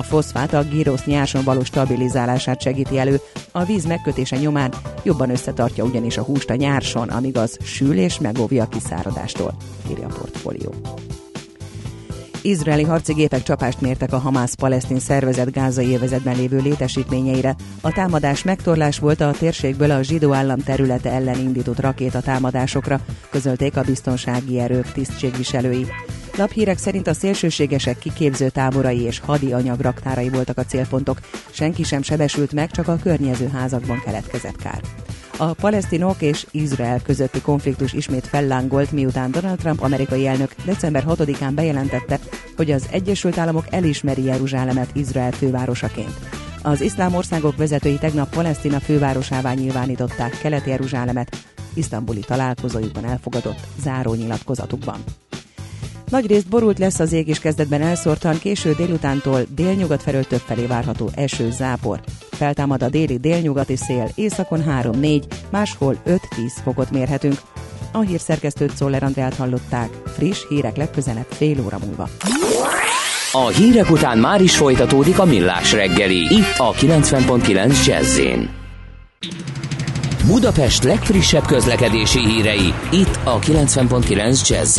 A 0.00 0.02
foszfát 0.02 0.52
a 0.52 0.62
gyrosz 0.62 1.04
nyáson 1.04 1.44
való 1.44 1.64
stabilizálását 1.64 2.60
segíti 2.60 2.98
elő, 2.98 3.20
a 3.52 3.64
víz 3.64 3.84
megkötése 3.84 4.36
nyomán 4.36 4.74
jobban 5.02 5.30
összetartja 5.30 5.84
ugyanis 5.84 6.16
a 6.16 6.22
húst 6.22 6.50
a 6.50 6.54
nyárson, 6.54 7.08
amíg 7.08 7.36
az 7.36 7.58
sül 7.62 7.98
és 7.98 8.18
megóvja 8.18 8.62
a 8.62 8.68
kiszáradástól, 8.68 9.54
írja 9.90 10.06
a 10.06 10.14
portfólió. 10.18 10.74
Izraeli 12.42 12.82
harci 12.82 13.12
gépek 13.12 13.42
csapást 13.42 13.80
mértek 13.80 14.12
a 14.12 14.18
Hamász-palesztin 14.18 14.98
szervezet 14.98 15.52
gázai 15.52 15.86
évezetben 15.86 16.36
lévő 16.36 16.58
létesítményeire. 16.58 17.56
A 17.80 17.92
támadás 17.92 18.42
megtorlás 18.42 18.98
volt 18.98 19.20
a 19.20 19.34
térségből 19.38 19.90
a 19.90 20.02
zsidó 20.02 20.32
állam 20.32 20.58
területe 20.58 21.10
ellen 21.10 21.38
indított 21.38 21.80
rakétatámadásokra, 21.80 23.00
közölték 23.30 23.76
a 23.76 23.82
biztonsági 23.82 24.58
erők 24.58 24.92
tisztségviselői. 24.92 25.86
Laphírek 26.40 26.78
szerint 26.78 27.06
a 27.06 27.14
szélsőségesek 27.14 27.98
kiképző 27.98 28.48
táborai 28.48 29.00
és 29.00 29.18
hadi 29.18 29.52
anyag 29.52 29.80
raktárai 29.80 30.28
voltak 30.28 30.58
a 30.58 30.64
célpontok. 30.64 31.18
Senki 31.50 31.82
sem 31.82 32.02
sebesült 32.02 32.52
meg, 32.52 32.70
csak 32.70 32.88
a 32.88 32.98
környező 33.02 33.48
házakban 33.48 34.00
keletkezett 34.04 34.56
kár. 34.56 34.80
A 35.36 35.52
palesztinok 35.52 36.22
és 36.22 36.46
Izrael 36.50 37.00
közötti 37.02 37.40
konfliktus 37.40 37.92
ismét 37.92 38.26
fellángolt, 38.26 38.92
miután 38.92 39.30
Donald 39.30 39.58
Trump 39.58 39.82
amerikai 39.82 40.26
elnök 40.26 40.54
december 40.64 41.04
6-án 41.08 41.52
bejelentette, 41.54 42.18
hogy 42.56 42.70
az 42.70 42.86
Egyesült 42.90 43.38
Államok 43.38 43.66
elismeri 43.70 44.24
Jeruzsálemet 44.24 44.90
Izrael 44.92 45.32
fővárosaként. 45.32 46.14
Az 46.62 46.80
iszlám 46.80 47.14
országok 47.14 47.56
vezetői 47.56 47.98
tegnap 47.98 48.34
Palesztina 48.34 48.80
fővárosává 48.80 49.52
nyilvánították 49.52 50.38
Kelet-Jeruzsálemet, 50.38 51.36
isztambuli 51.74 52.20
találkozójukban 52.20 53.04
elfogadott 53.04 53.66
záró 53.82 54.14
nyilatkozatukban. 54.14 55.04
Nagyrészt 56.10 56.48
borult 56.48 56.78
lesz 56.78 56.98
az 56.98 57.12
ég, 57.12 57.28
és 57.28 57.38
kezdetben 57.38 57.82
elszórtan, 57.82 58.38
késő 58.38 58.74
délutántól 58.74 59.40
délnyugat 59.54 60.02
felől 60.02 60.24
többfelé 60.24 60.66
várható 60.66 61.10
eső, 61.14 61.50
zápor. 61.50 62.00
Feltámad 62.30 62.82
a 62.82 62.88
déli 62.88 63.18
délnyugati 63.18 63.76
szél, 63.76 64.08
északon 64.14 64.64
3-4, 64.68 65.22
máshol 65.50 65.96
5-10 66.06 66.18
fokot 66.62 66.90
mérhetünk. 66.90 67.40
A 67.92 68.00
hírszerkesztőt 68.00 68.76
Szoller 68.76 69.02
Andrát 69.02 69.34
hallották. 69.34 69.88
Friss 70.06 70.38
hírek 70.48 70.76
legközelebb 70.76 71.26
fél 71.28 71.60
óra 71.64 71.78
múlva. 71.84 72.08
A 73.32 73.46
hírek 73.46 73.90
után 73.90 74.18
már 74.18 74.42
is 74.42 74.56
folytatódik 74.56 75.18
a 75.18 75.24
millás 75.24 75.72
reggeli, 75.72 76.18
itt 76.18 76.54
a 76.56 76.72
90.9 76.72 77.86
jazz 77.86 78.20
Budapest 80.26 80.82
legfrissebb 80.82 81.46
közlekedési 81.46 82.18
hírei, 82.18 82.74
itt 82.90 83.18
a 83.24 83.38
90.9 83.38 84.48
jazz 84.48 84.78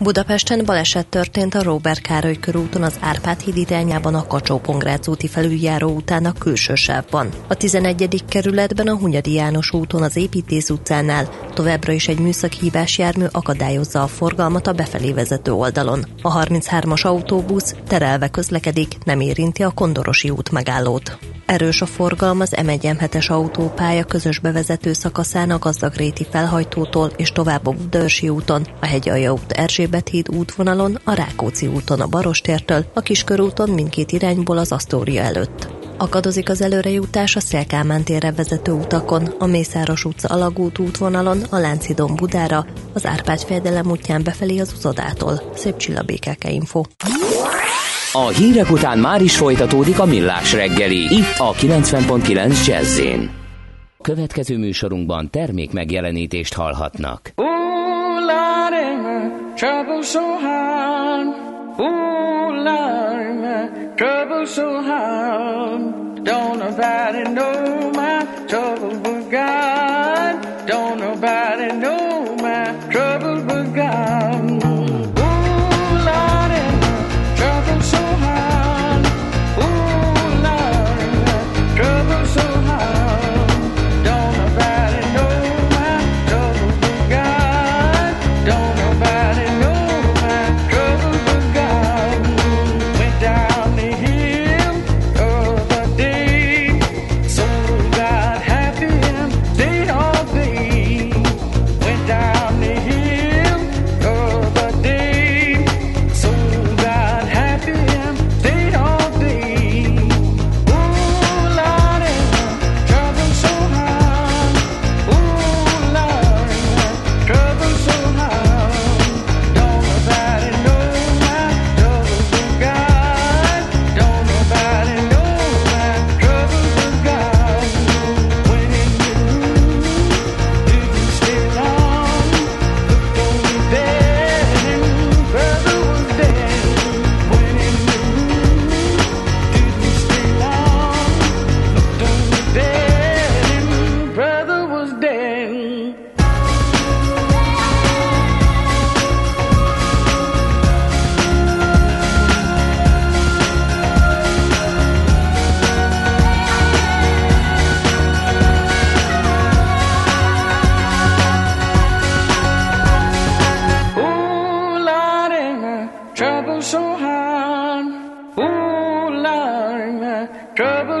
Budapesten 0.00 0.64
baleset 0.64 1.06
történt 1.06 1.54
a 1.54 1.62
Robert 1.62 2.00
Károly 2.00 2.36
körúton 2.36 2.82
az 2.82 2.96
Árpád 3.00 3.40
híd 3.40 3.56
irányában 3.56 4.14
a 4.14 4.26
kacsó 4.26 4.60
úti 5.06 5.28
felüljáró 5.28 5.90
után 5.90 6.24
a 6.24 6.32
külső 6.32 6.74
sávban. 6.74 7.28
A 7.48 7.54
11. 7.54 8.24
kerületben 8.28 8.86
a 8.86 8.96
Hunyadi 8.96 9.32
János 9.32 9.72
úton 9.72 10.02
az 10.02 10.16
Építész 10.16 10.70
utcánál 10.70 11.28
továbbra 11.54 11.92
is 11.92 12.08
egy 12.08 12.18
műszaki 12.18 12.58
hibás 12.60 12.98
jármű 12.98 13.24
akadályozza 13.30 14.02
a 14.02 14.06
forgalmat 14.06 14.66
a 14.66 14.72
befelé 14.72 15.12
vezető 15.12 15.52
oldalon. 15.52 16.04
A 16.22 16.44
33-as 16.44 17.02
autóbusz 17.02 17.74
terelve 17.86 18.28
közlekedik, 18.28 18.94
nem 19.04 19.20
érinti 19.20 19.62
a 19.62 19.70
Kondorosi 19.70 20.30
út 20.30 20.50
megállót. 20.50 21.18
Erős 21.46 21.82
a 21.82 21.86
forgalom 21.86 22.40
az 22.40 22.54
M1 22.56 23.28
autópálya 23.28 24.04
közös 24.04 24.38
bevezető 24.38 24.92
szakaszán 24.92 25.50
a 25.50 25.58
Gazdagréti 25.58 26.26
felhajtótól 26.30 27.10
és 27.16 27.32
tovább 27.32 27.66
a 27.66 27.70
Budaörsi 27.70 28.28
úton, 28.28 28.66
a 28.80 28.86
Hegyalja 28.86 29.32
út 29.32 29.52
Erzsébet 29.52 29.85
híd 30.10 30.28
útvonalon, 30.28 30.98
a 31.04 31.12
Rákóczi 31.12 31.66
úton 31.66 32.00
a 32.00 32.06
Barostértől, 32.06 32.84
a 32.94 33.00
Kiskörúton 33.00 33.70
mindkét 33.70 34.12
irányból 34.12 34.58
az 34.58 34.72
Asztória 34.72 35.22
előtt. 35.22 35.68
Akadozik 35.98 36.48
az 36.48 36.60
előrejutás 36.60 37.36
a 37.36 37.40
Szélkámán 37.40 38.04
térre 38.04 38.32
vezető 38.32 38.72
utakon, 38.72 39.22
a 39.38 39.46
Mészáros 39.46 40.04
utca 40.04 40.28
alagút 40.28 40.78
útvonalon, 40.78 41.42
a 41.50 41.58
Láncidon 41.58 42.14
Budára, 42.16 42.66
az 42.92 43.06
Árpád 43.06 43.40
fejedelem 43.40 43.90
útján 43.90 44.22
befelé 44.24 44.58
az 44.58 44.72
uzodától. 44.76 45.52
Szép 45.54 45.76
csillabékeke 45.76 46.50
info. 46.50 46.82
A 48.12 48.28
hírek 48.28 48.70
után 48.70 48.98
már 48.98 49.22
is 49.22 49.36
folytatódik 49.36 49.98
a 49.98 50.04
millás 50.04 50.52
reggeli, 50.52 51.14
itt 51.14 51.34
a 51.38 51.52
90.9 51.52 52.66
jazz 52.66 53.00
Következő 54.00 54.58
műsorunkban 54.58 55.30
termék 55.30 55.72
megjelenítést 55.72 56.54
hallhatnak. 56.54 57.32
Lord, 58.26 59.56
trouble 59.56 60.02
so 60.02 60.38
hard. 60.38 61.28
Ooh, 61.78 62.50
Lord, 62.68 63.96
trouble 63.96 64.46
so 64.46 64.82
hard. 64.82 66.24
Don't 66.24 66.58
nobody 66.58 67.22
know 67.30 67.92
my 67.94 68.26
trouble 68.48 68.98
but 68.98 69.30
God. 69.30 70.66
Don't 70.66 70.98
nobody 70.98 71.72
know 71.76 72.36
my 72.36 72.64
trouble 72.90 73.42
but 73.44 73.72
God. 73.74 74.05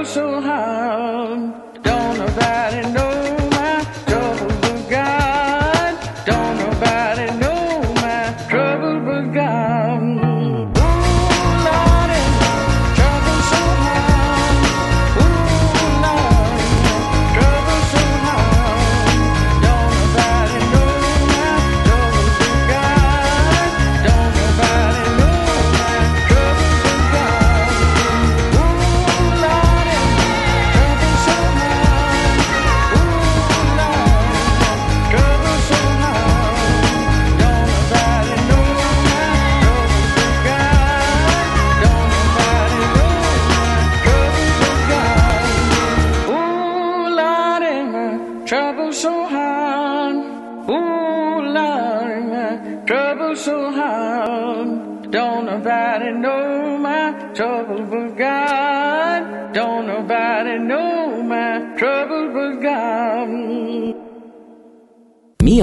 so 0.04 0.40
high. 0.40 0.95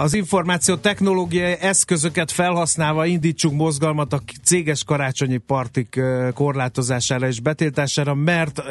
Az 0.00 0.14
információ 0.14 0.76
technológiai 0.76 1.56
eszközöket 1.60 2.30
felhasználva 2.30 3.06
indítsunk 3.06 3.56
mozgalmat 3.56 4.12
a 4.12 4.22
céges 4.42 4.84
karácsonyi 4.84 5.36
partik 5.36 6.00
korlátozására 6.34 7.26
és 7.26 7.40
betiltására, 7.40 8.14
mert 8.14 8.62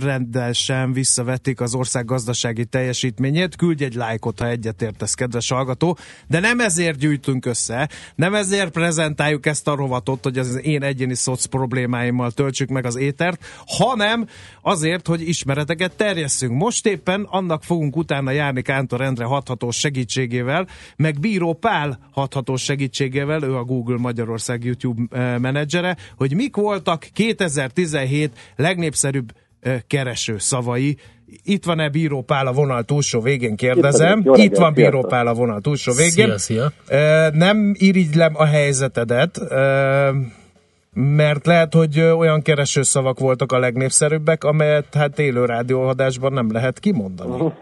rendesen 0.00 0.92
visszavették 0.92 1.60
az 1.60 1.74
ország 1.74 2.04
gazdasági 2.04 2.64
teljesítményét. 2.64 3.56
Küldj 3.56 3.84
egy 3.84 3.94
lájkot, 3.94 4.38
ha 4.38 4.48
egyetértesz, 4.48 5.14
kedves 5.14 5.48
hallgató. 5.48 5.98
De 6.26 6.40
nem 6.40 6.60
ezért 6.60 6.98
gyűjtünk 6.98 7.46
össze, 7.46 7.88
nem 8.14 8.34
ezért 8.34 8.70
prezentáljuk 8.70 9.46
ezt 9.46 9.68
a 9.68 9.74
rovatot, 9.74 10.24
hogy 10.24 10.38
az 10.38 10.60
én 10.62 10.82
egyéni 10.82 11.14
szoc 11.14 11.44
problémáimmal 11.44 12.30
töltsük 12.30 12.68
meg 12.68 12.86
az 12.86 12.96
étert, 12.96 13.44
hanem 13.66 14.26
azért, 14.62 15.06
hogy 15.06 15.28
ismereteket 15.28 15.96
terjesszünk. 15.96 16.52
Most 16.52 16.86
éppen 16.86 17.26
annak 17.30 17.62
fogunk 17.62 17.96
utána 17.96 18.30
járni 18.30 18.62
Kántor 18.62 19.00
Endre 19.00 19.24
hathatós 19.24 19.76
segítségével, 19.76 20.66
meg 20.96 21.20
Bíró 21.20 21.52
Pál 21.52 21.98
hathatós 22.10 22.62
segítségével, 22.62 23.42
ő 23.42 23.54
a 23.54 23.64
Google 23.64 23.96
Magyarország 23.98 24.64
YouTube 24.64 25.18
eh, 25.18 25.38
menedzsere, 25.38 25.96
hogy 26.16 26.34
mik 26.34 26.56
voltak 26.56 27.06
2017 27.12 28.32
legnépszerűbb 28.56 29.32
eh, 29.60 29.78
kereső 29.86 30.38
szavai. 30.38 30.96
Itt 31.42 31.64
van-e 31.64 31.88
Bíró 31.88 32.22
Pál 32.22 32.46
a 32.46 32.52
vonal 32.52 32.82
túlsó 32.82 33.20
végén, 33.20 33.56
kérdezem. 33.56 34.18
Itt, 34.18 34.36
Itt 34.36 34.56
van 34.56 34.74
Bíró 34.74 35.00
Pál 35.00 35.26
a 35.26 35.34
vonal 35.34 35.60
túlsó 35.60 35.92
végén. 35.92 36.38
Szia, 36.38 36.38
szia. 36.38 36.72
Eh, 36.96 37.30
nem 37.30 37.74
irigylem 37.78 38.32
a 38.36 38.44
helyzetedet, 38.44 39.40
mert 40.92 41.46
lehet, 41.46 41.74
hogy 41.74 42.00
olyan 42.00 42.42
keresőszavak 42.42 43.18
voltak 43.18 43.52
a 43.52 43.58
legnépszerűbbek, 43.58 44.44
amelyet 44.44 44.94
hát 44.94 45.18
élő 45.18 45.44
rádióhadásban 45.44 46.32
nem 46.32 46.52
lehet 46.52 46.78
kimondani. 46.78 47.30
Uh-huh. 47.30 47.52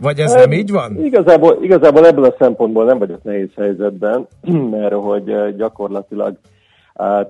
Vagy 0.00 0.18
ez 0.18 0.32
nem 0.32 0.52
így 0.52 0.70
van? 0.70 1.04
Igazából, 1.04 1.58
igazából 1.62 2.06
ebből 2.06 2.24
a 2.24 2.34
szempontból 2.38 2.84
nem 2.84 2.98
vagyok 2.98 3.22
nehéz 3.22 3.50
helyzetben, 3.56 4.26
mert 4.70 4.94
hogy 4.94 5.56
gyakorlatilag 5.56 6.36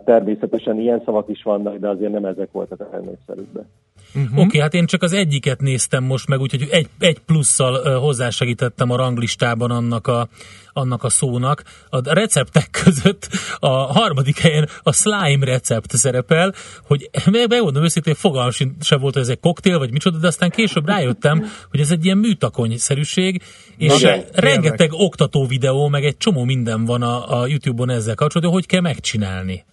természetesen 0.04 0.78
ilyen 0.78 1.02
szavak 1.04 1.28
is 1.28 1.42
vannak, 1.42 1.76
de 1.76 1.88
azért 1.88 2.12
nem 2.12 2.24
ezek 2.24 2.48
voltak 2.52 2.80
a 2.80 2.88
legnépszerűbbek. 2.92 3.64
Uh-huh. 4.14 4.32
Oké, 4.32 4.42
okay, 4.42 4.60
hát 4.60 4.74
én 4.74 4.86
csak 4.86 5.02
az 5.02 5.12
egyiket 5.12 5.60
néztem 5.60 6.04
most 6.04 6.28
meg, 6.28 6.40
úgyhogy 6.40 6.68
egy, 6.70 6.88
egy 6.98 7.18
plusszal 7.18 7.98
hozzásegítettem 7.98 8.90
a 8.90 8.96
ranglistában 8.96 9.70
annak 9.70 10.06
a, 10.06 10.28
annak 10.72 11.04
a 11.04 11.08
szónak. 11.08 11.62
A 11.88 12.12
receptek 12.14 12.68
között 12.84 13.28
a 13.58 13.68
harmadik 13.68 14.38
helyen 14.38 14.68
a 14.82 14.92
slime 14.92 15.44
recept 15.44 15.96
szerepel, 15.96 16.54
hogy 16.86 17.10
megmondom 17.30 17.82
őszintén, 17.82 18.14
fogalmam 18.14 18.50
sem 18.80 19.00
volt, 19.00 19.14
hogy 19.14 19.22
ez 19.22 19.28
egy 19.28 19.40
koktél, 19.40 19.78
vagy 19.78 19.92
micsoda, 19.92 20.18
de 20.18 20.26
aztán 20.26 20.50
később 20.50 20.86
rájöttem, 20.86 21.46
hogy 21.70 21.80
ez 21.80 21.90
egy 21.90 22.04
ilyen 22.04 22.18
műtakony-szerűség, 22.18 23.42
és 23.76 24.00
Na, 24.00 24.14
rengeteg 24.32 24.92
oktató 24.92 25.46
videó, 25.46 25.88
meg 25.88 26.04
egy 26.04 26.16
csomó 26.16 26.44
minden 26.44 26.84
van 26.84 27.02
a, 27.02 27.40
a 27.40 27.46
YouTube-on 27.46 27.90
ezzel 27.90 28.14
kapcsolatban, 28.14 28.54
hogy 28.54 28.66
kell 28.66 28.80
megcsinálni. 28.80 29.64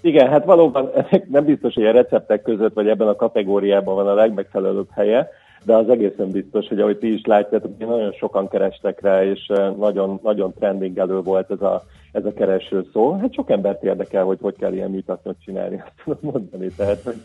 Igen, 0.00 0.28
hát 0.28 0.44
valóban 0.44 0.90
nem 1.30 1.44
biztos, 1.44 1.74
hogy 1.74 1.86
a 1.86 1.92
receptek 1.92 2.42
között, 2.42 2.74
vagy 2.74 2.88
ebben 2.88 3.08
a 3.08 3.16
kategóriában 3.16 3.94
van 3.94 4.06
a 4.06 4.14
legmegfelelőbb 4.14 4.88
helye, 4.90 5.28
de 5.64 5.76
az 5.76 5.88
egészen 5.88 6.30
biztos, 6.30 6.68
hogy 6.68 6.80
ahogy 6.80 6.98
ti 6.98 7.12
is 7.12 7.24
látjátok, 7.24 7.78
nagyon 7.78 8.12
sokan 8.12 8.48
kerestek 8.48 9.00
rá, 9.00 9.24
és 9.24 9.46
eh, 9.48 9.72
nagyon, 9.78 10.20
nagyon 10.22 10.52
trendingelő 10.58 11.20
volt 11.20 11.50
ez 11.50 11.60
a, 11.60 11.82
ez 12.12 12.24
a 12.24 12.32
kereső 12.32 12.86
szó. 12.92 13.18
Hát 13.20 13.34
sok 13.34 13.50
embert 13.50 13.82
érdekel, 13.82 14.24
hogy 14.24 14.38
hogy 14.40 14.56
kell 14.56 14.72
ilyen 14.72 14.90
műtakot 14.90 15.36
csinálni, 15.44 15.82
azt 15.84 15.92
tudom 16.04 16.18
mondani. 16.32 16.68
Tehát, 16.76 17.02
hogy 17.02 17.16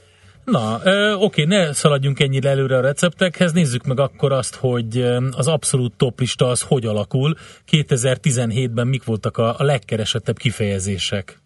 Na, 0.45 0.79
oké, 1.19 1.43
ne 1.43 1.73
szaladjunk 1.73 2.19
ennyire 2.19 2.49
előre 2.49 2.77
a 2.77 2.81
receptekhez, 2.81 3.51
nézzük 3.51 3.85
meg 3.85 3.99
akkor 3.99 4.31
azt, 4.31 4.55
hogy 4.55 4.97
az 5.31 5.47
abszolút 5.47 5.93
toplista 5.97 6.47
az 6.47 6.61
hogy 6.61 6.85
alakul. 6.85 7.33
2017-ben 7.71 8.87
mik 8.87 9.03
voltak 9.03 9.37
a, 9.37 9.55
a 9.57 9.63
legkeresettebb 9.63 10.37
kifejezések? 10.37 11.39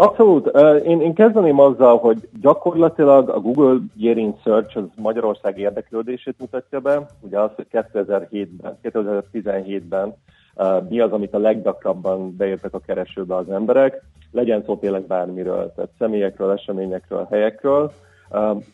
Abszolút. 0.00 0.46
Én, 0.84 1.00
én 1.00 1.14
kezdeném 1.14 1.58
azzal, 1.58 1.98
hogy 1.98 2.28
gyakorlatilag 2.40 3.28
a 3.28 3.40
Google 3.40 3.78
Year 3.96 4.16
in 4.16 4.34
Search 4.42 4.76
az 4.76 4.84
Magyarország 4.96 5.58
érdeklődését 5.58 6.34
mutatja 6.38 6.80
be. 6.80 7.06
Ugye 7.20 7.40
az, 7.40 7.50
hogy 7.56 7.66
2007-ben, 7.72 8.78
2017-ben 8.82 10.14
mi 10.88 11.00
az, 11.00 11.12
amit 11.12 11.34
a 11.34 11.38
leggyakrabban 11.38 12.36
beértek 12.36 12.74
a 12.74 12.78
keresőbe 12.78 13.34
az 13.34 13.50
emberek, 13.50 14.02
legyen 14.32 14.62
szó 14.64 14.76
tényleg 14.76 15.06
bármiről, 15.06 15.72
tehát 15.74 15.90
személyekről, 15.98 16.52
eseményekről, 16.52 17.26
helyekről. 17.30 17.92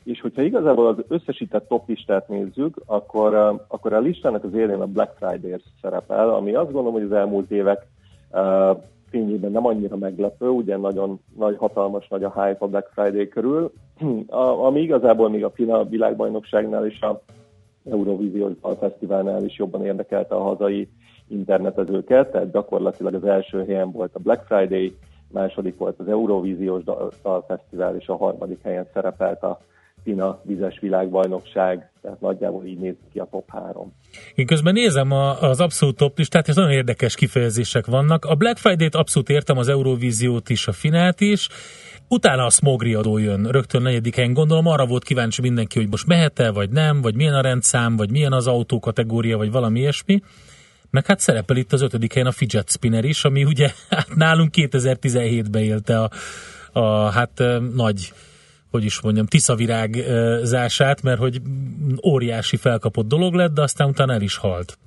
És 0.04 0.20
hogyha 0.20 0.42
igazából 0.42 0.86
az 0.86 0.96
összesített 1.08 1.68
top 1.68 1.88
listát 1.88 2.28
nézzük, 2.28 2.76
akkor, 2.86 3.34
akkor 3.68 3.92
a 3.92 4.00
listának 4.00 4.44
az 4.44 4.54
élén 4.54 4.80
a 4.80 4.86
Black 4.86 5.16
Friday 5.18 5.56
szerepel, 5.82 6.30
ami 6.30 6.54
azt 6.54 6.72
gondolom, 6.72 6.92
hogy 6.92 7.10
az 7.10 7.18
elmúlt 7.18 7.50
évek 7.50 7.86
fényében 9.14 9.50
nem 9.50 9.66
annyira 9.66 9.96
meglepő, 9.96 10.48
ugye 10.48 10.76
nagyon 10.76 11.20
nagy, 11.36 11.56
hatalmas 11.56 12.08
nagy 12.08 12.24
a 12.24 12.32
hype 12.42 12.56
a 12.58 12.66
Black 12.68 12.90
Friday 12.94 13.28
körül, 13.28 13.72
a, 14.26 14.66
ami 14.66 14.80
igazából 14.80 15.30
még 15.30 15.44
a 15.44 15.50
FINA 15.50 15.84
világbajnokságnál 15.84 16.86
és 16.86 17.00
a 17.00 17.22
Eurovíziós 17.90 18.52
Fesztiválnál 18.78 19.44
is 19.44 19.58
jobban 19.58 19.84
érdekelte 19.84 20.34
a 20.34 20.42
hazai 20.42 20.88
internetezőket, 21.28 22.30
tehát 22.30 22.52
gyakorlatilag 22.52 23.14
az 23.14 23.24
első 23.24 23.64
helyen 23.64 23.90
volt 23.90 24.14
a 24.14 24.18
Black 24.18 24.46
Friday, 24.46 24.96
második 25.32 25.78
volt 25.78 25.98
az 25.98 26.08
Eurovíziós 26.08 26.82
Dalfesztivál, 27.22 27.96
és 27.96 28.08
a 28.08 28.16
harmadik 28.16 28.62
helyen 28.62 28.86
szerepelt 28.92 29.42
a 29.42 29.58
FINA 30.04 30.40
vizes 30.44 30.78
világbajnokság, 30.80 31.90
tehát 32.02 32.20
nagyjából 32.20 32.64
így 32.64 32.78
néz 32.78 32.94
ki 33.12 33.18
a 33.18 33.28
top 33.30 33.50
3. 33.50 33.92
Én 34.34 34.46
közben 34.46 34.72
nézem 34.72 35.10
a, 35.10 35.40
az 35.40 35.60
abszolút 35.60 35.96
top 35.96 36.18
listát, 36.18 36.48
és 36.48 36.54
nagyon 36.54 36.70
érdekes 36.70 37.14
kifejezések 37.14 37.86
vannak. 37.86 38.24
A 38.24 38.34
Black 38.34 38.56
Friday-t 38.58 38.94
abszolút 38.94 39.28
értem, 39.28 39.58
az 39.58 39.68
Eurovíziót 39.68 40.48
is, 40.48 40.66
a 40.66 40.72
Finát 40.72 41.20
is, 41.20 41.48
Utána 42.08 42.44
a 42.44 42.50
smogriadó 42.50 43.18
jön, 43.18 43.46
rögtön 43.50 43.82
negyedik 43.82 44.14
helyen. 44.14 44.32
Gondolom 44.32 44.66
arra 44.66 44.86
volt 44.86 45.04
kíváncsi 45.04 45.40
mindenki, 45.40 45.78
hogy 45.78 45.88
most 45.90 46.06
mehet-e, 46.06 46.50
vagy 46.50 46.70
nem, 46.70 47.00
vagy 47.00 47.14
milyen 47.14 47.34
a 47.34 47.40
rendszám, 47.40 47.96
vagy 47.96 48.10
milyen 48.10 48.32
az 48.32 48.46
autó 48.46 48.80
kategória, 48.80 49.36
vagy 49.36 49.50
valami 49.50 49.78
ilyesmi. 49.78 50.22
Meg 50.90 51.06
hát 51.06 51.20
szerepel 51.20 51.56
itt 51.56 51.72
az 51.72 51.82
ötödik 51.82 52.12
helyen 52.12 52.28
a 52.28 52.32
fidget 52.32 52.70
spinner 52.70 53.04
is, 53.04 53.24
ami 53.24 53.44
ugye 53.44 53.70
hát 53.90 54.14
nálunk 54.14 54.50
2017-ben 54.56 55.62
élte 55.62 56.02
a, 56.02 56.10
a 56.72 57.10
hát 57.10 57.42
nagy 57.74 58.12
hogy 58.74 58.84
is 58.84 59.00
mondjam, 59.02 59.26
tiszavirágzását, 59.26 61.02
mert 61.02 61.18
hogy 61.18 61.40
óriási 62.06 62.56
felkapott 62.56 63.06
dolog 63.06 63.34
lett, 63.34 63.54
de 63.54 63.62
aztán 63.62 63.88
utána 63.88 64.12
el 64.12 64.20
is 64.20 64.36
halt. 64.36 64.78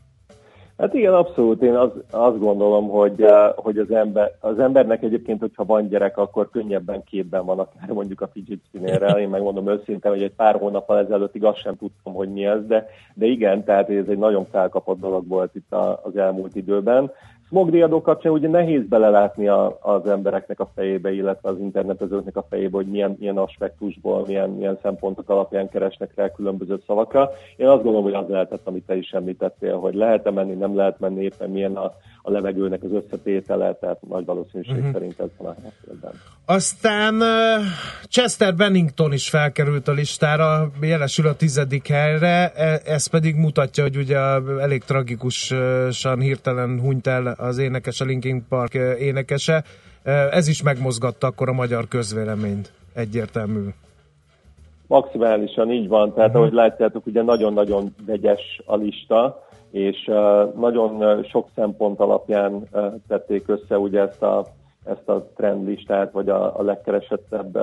Hát 0.78 0.94
igen, 0.94 1.14
abszolút. 1.14 1.62
Én 1.62 1.76
az, 1.76 1.90
azt 2.12 2.40
gondolom, 2.40 2.88
hogy, 2.88 3.26
hogy 3.56 3.78
az, 3.78 3.92
ember, 3.92 4.32
az 4.40 4.60
embernek 4.60 5.04
egyébként, 5.04 5.40
hogyha 5.40 5.66
van 5.66 5.88
gyerek, 5.88 6.18
akkor 6.18 6.50
könnyebben 6.50 7.04
képben 7.04 7.46
van 7.46 7.60
akár 7.60 7.90
mondjuk 7.90 8.22
a 8.22 8.28
fidget 8.28 8.60
spinnerrel. 8.68 9.20
Én 9.20 9.30
megmondom 9.30 9.70
őszintén, 9.70 10.12
hogy 10.12 10.22
egy 10.22 10.36
pár 10.36 10.56
hónappal 10.56 11.00
ezelőttig 11.00 11.44
azt 11.44 11.62
sem 11.62 11.76
tudtam, 11.76 12.14
hogy 12.14 12.30
mi 12.30 12.46
ez, 12.46 12.66
de, 12.68 12.88
de 13.14 13.26
igen, 13.26 13.64
tehát 13.64 13.90
ez 13.90 14.08
egy 14.08 14.18
nagyon 14.18 14.46
felkapott 14.52 15.00
dolog 15.00 15.28
volt 15.28 15.56
itt 15.56 15.74
az 16.04 16.18
elmúlt 16.18 16.56
időben 16.56 17.12
smogdiadó 17.48 18.02
kapcsán 18.02 18.32
ugye 18.32 18.48
nehéz 18.48 18.88
belelátni 18.88 19.48
a, 19.48 19.78
az 19.82 20.08
embereknek 20.08 20.60
a 20.60 20.70
fejébe, 20.76 21.12
illetve 21.12 21.50
az 21.50 21.60
internetezőknek 21.60 22.38
a 22.38 22.46
fejébe, 22.50 22.78
hogy 22.78 22.88
milyen, 22.88 23.16
milyen 23.20 23.38
aspektusból, 23.38 24.24
milyen, 24.28 24.50
milyen 24.50 24.78
szempontok 24.82 25.30
alapján 25.30 25.70
keresnek 25.70 26.12
rá 26.16 26.32
különböző 26.32 26.82
szavakra. 26.88 27.30
Én 27.56 27.68
azt 27.68 27.84
gondolom, 27.84 28.04
hogy 28.04 28.24
az 28.24 28.30
lehetett, 28.30 28.68
amit 28.68 28.86
te 28.86 28.96
is 28.96 29.12
említettél, 29.12 29.78
hogy 29.78 29.96
lehet-e 29.96 30.32
menni, 30.32 30.54
nem 30.54 30.76
lehet 30.76 31.00
menni, 31.00 31.24
éppen 31.24 31.50
milyen 31.50 31.76
a, 31.76 31.94
a 32.22 32.32
levegőnek 32.32 32.84
az 32.84 32.92
összetétele, 32.92 33.74
tehát 33.74 34.02
nagy 34.08 34.26
valószínűség 34.26 34.76
uh-huh. 34.76 34.92
szerint 34.92 35.20
ez 35.20 35.30
van 35.38 35.48
a 35.48 35.56
helyzetben. 35.62 36.12
Aztán 36.46 37.16
uh, 37.16 37.66
Chester 38.10 38.56
Bennington 38.56 39.14
is 39.14 39.30
felkerült 39.30 39.88
a 39.88 39.92
listára, 39.92 40.72
jelesül 40.82 41.28
a 41.28 41.36
tizedik 41.36 41.88
helyre, 41.88 42.52
e, 42.56 42.82
ez 42.86 43.08
pedig 43.08 43.36
mutatja, 43.36 43.84
hogy 43.84 43.98
ugye 43.98 44.18
elég 44.60 44.84
tragikusan 44.84 46.20
hirtelen 46.20 46.80
hunyt 46.80 47.08
el 47.08 47.37
az 47.38 47.58
énekes, 47.58 48.02
a 48.02 48.06
Linkin 48.06 48.46
Park 48.50 48.74
énekese. 49.00 49.64
Ez 50.32 50.48
is 50.48 50.64
megmozgatta 50.64 51.28
akkor 51.28 51.50
a 51.50 51.54
magyar 51.54 51.88
közvéleményt, 51.88 52.74
egyértelmű. 52.94 53.68
Maximálisan 54.88 55.72
így 55.72 55.88
van, 55.88 56.14
tehát 56.14 56.30
uh-huh. 56.30 56.42
ahogy 56.42 56.54
látjátok, 56.54 57.06
ugye 57.06 57.22
nagyon-nagyon 57.22 57.96
vegyes 58.06 58.62
a 58.66 58.76
lista, 58.76 59.48
és 59.72 60.12
nagyon 60.56 61.24
sok 61.24 61.48
szempont 61.56 62.00
alapján 62.00 62.68
tették 63.08 63.48
össze 63.48 63.78
ugye 63.78 64.02
ezt 64.02 64.22
a, 64.22 64.46
ezt 64.86 65.10
a 65.10 65.32
trendlistát, 65.36 66.12
vagy 66.12 66.30
a, 66.30 66.60
a 66.60 66.64
legkeresettebb 66.64 67.58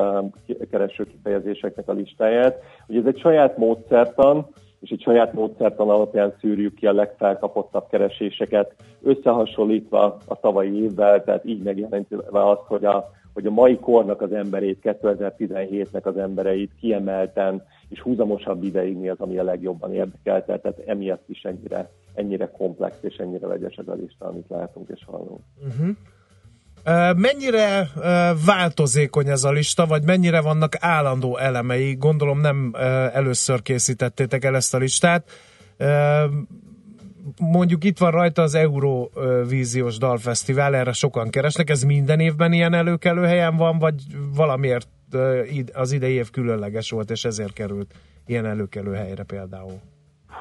kereső 0.70 1.05
kifejezéseknek 1.05 1.89
a 1.89 1.93
listáját. 1.93 2.62
Ugye 2.87 3.01
ez 3.01 3.07
egy 3.07 3.18
saját 3.20 3.57
módszertan, 3.57 4.47
és 4.85 4.91
egy 4.91 5.03
saját 5.03 5.32
módszertan 5.32 5.91
alapján 5.91 6.35
szűrjük 6.41 6.74
ki 6.74 6.87
a 6.87 6.93
legfelkapottabb 6.93 7.89
kereséseket, 7.91 8.74
összehasonlítva 9.03 10.16
a 10.26 10.41
tavalyi 10.41 10.82
évvel, 10.82 11.24
tehát 11.24 11.45
így 11.45 11.62
megjelentve 11.62 12.49
azt, 12.51 12.62
hogy 12.66 12.85
a, 12.85 13.11
hogy 13.32 13.47
a 13.47 13.51
mai 13.51 13.78
kornak 13.78 14.20
az 14.20 14.32
emberét, 14.32 14.78
2017-nek 14.82 16.03
az 16.03 16.16
embereit 16.16 16.72
kiemelten 16.80 17.62
és 17.89 18.01
húzamosabb 18.01 18.62
ideig 18.62 18.97
mi 18.97 19.09
az, 19.09 19.20
ami 19.20 19.39
a 19.39 19.43
legjobban 19.45 19.93
érdekel, 19.93 20.45
tehát 20.45 20.82
emiatt 20.87 21.28
is 21.28 21.43
ennyire 21.43 21.91
ennyire 22.14 22.51
komplex 22.51 22.97
és 23.01 23.16
ennyire 23.16 23.47
vegyes 23.47 23.76
ez 23.76 23.89
a 23.89 23.95
lista, 23.95 24.26
amit 24.26 24.49
látunk 24.49 24.89
és 24.89 25.05
hallunk. 25.05 25.41
Uh-huh. 25.66 25.97
Mennyire 27.16 27.91
változékony 28.45 29.28
ez 29.28 29.45
a 29.45 29.51
lista, 29.51 29.87
vagy 29.87 30.05
mennyire 30.05 30.41
vannak 30.41 30.72
állandó 30.78 31.37
elemei? 31.37 31.95
Gondolom 31.95 32.41
nem 32.41 32.74
először 33.12 33.62
készítettétek 33.62 34.45
el 34.45 34.57
ezt 34.57 34.74
a 34.74 34.78
listát. 34.78 35.30
Mondjuk 37.39 37.85
itt 37.85 37.99
van 37.99 38.11
rajta 38.11 38.43
az 38.43 38.55
Eurovíziós 38.55 39.99
Dalfesztivál, 39.99 40.74
erre 40.74 40.93
sokan 40.93 41.30
keresnek. 41.30 41.70
Ez 41.70 41.82
minden 41.82 42.20
évben 42.20 42.53
ilyen 42.53 42.74
előkelő 42.74 43.24
helyen 43.24 43.57
van, 43.57 43.78
vagy 43.78 43.95
valamiért 44.35 44.89
az 45.72 45.93
idei 45.93 46.14
év 46.14 46.30
különleges 46.30 46.91
volt, 46.91 47.11
és 47.11 47.24
ezért 47.24 47.53
került 47.53 47.95
ilyen 48.26 48.47
előkelő 48.47 48.93
helyre 48.95 49.22
például? 49.22 49.80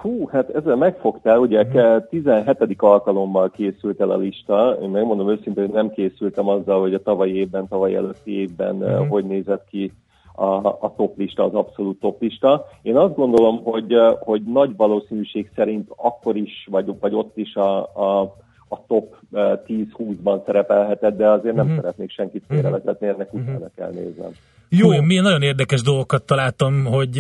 Hú, 0.04 0.28
hát 0.28 0.49
ezzel 0.49 0.76
megfogtál, 0.76 1.39
ugye 1.39 1.62
uh-huh. 1.62 2.08
17. 2.10 2.76
alkalommal 2.78 3.51
készült 3.51 4.01
el 4.01 4.10
a 4.10 4.18
lista. 4.18 4.78
Én 4.82 4.89
megmondom 4.89 5.30
őszintén, 5.30 5.64
hogy 5.64 5.74
nem 5.74 5.89
készültem 5.89 6.47
azzal, 6.47 6.80
hogy 6.80 6.93
a 6.93 7.01
tavalyi 7.01 7.36
évben, 7.36 7.68
tavaly 7.68 7.95
előtti 7.95 8.39
évben 8.39 8.76
uh-huh. 8.76 9.08
hogy 9.08 9.26
nézett 9.26 9.68
ki 9.70 9.91
a, 10.36 10.68
a 10.68 10.93
toplista, 10.97 11.43
az 11.43 11.54
abszolút 11.54 11.99
toplista. 11.99 12.66
Én 12.82 12.97
azt 12.97 13.16
gondolom, 13.16 13.64
hogy, 13.64 13.95
hogy 14.20 14.41
nagy 14.41 14.76
valószínűség 14.76 15.51
szerint 15.56 15.89
akkor 15.95 16.36
is, 16.36 16.68
vagy, 16.72 16.99
vagy 16.99 17.14
ott 17.14 17.38
is 17.38 17.56
a, 17.56 17.80
a, 17.82 18.36
a 18.74 18.86
top 18.88 19.15
10-20-ban 19.34 20.45
szerepelhetett, 20.45 21.17
de 21.17 21.30
azért 21.30 21.55
nem 21.55 21.65
uh-huh. 21.65 21.82
szeretnék 21.82 22.11
senkit 22.11 22.43
félrevezetni, 22.47 23.07
ennek 23.07 23.34
uh-huh. 23.34 23.49
utána 23.49 23.69
kell 23.76 23.91
néznem. 23.91 24.32
Jó, 24.69 25.01
milyen 25.01 25.24
nagyon 25.24 25.41
érdekes 25.41 25.82
dolgokat 25.82 26.24
találtam, 26.24 26.86
hogy 26.86 27.17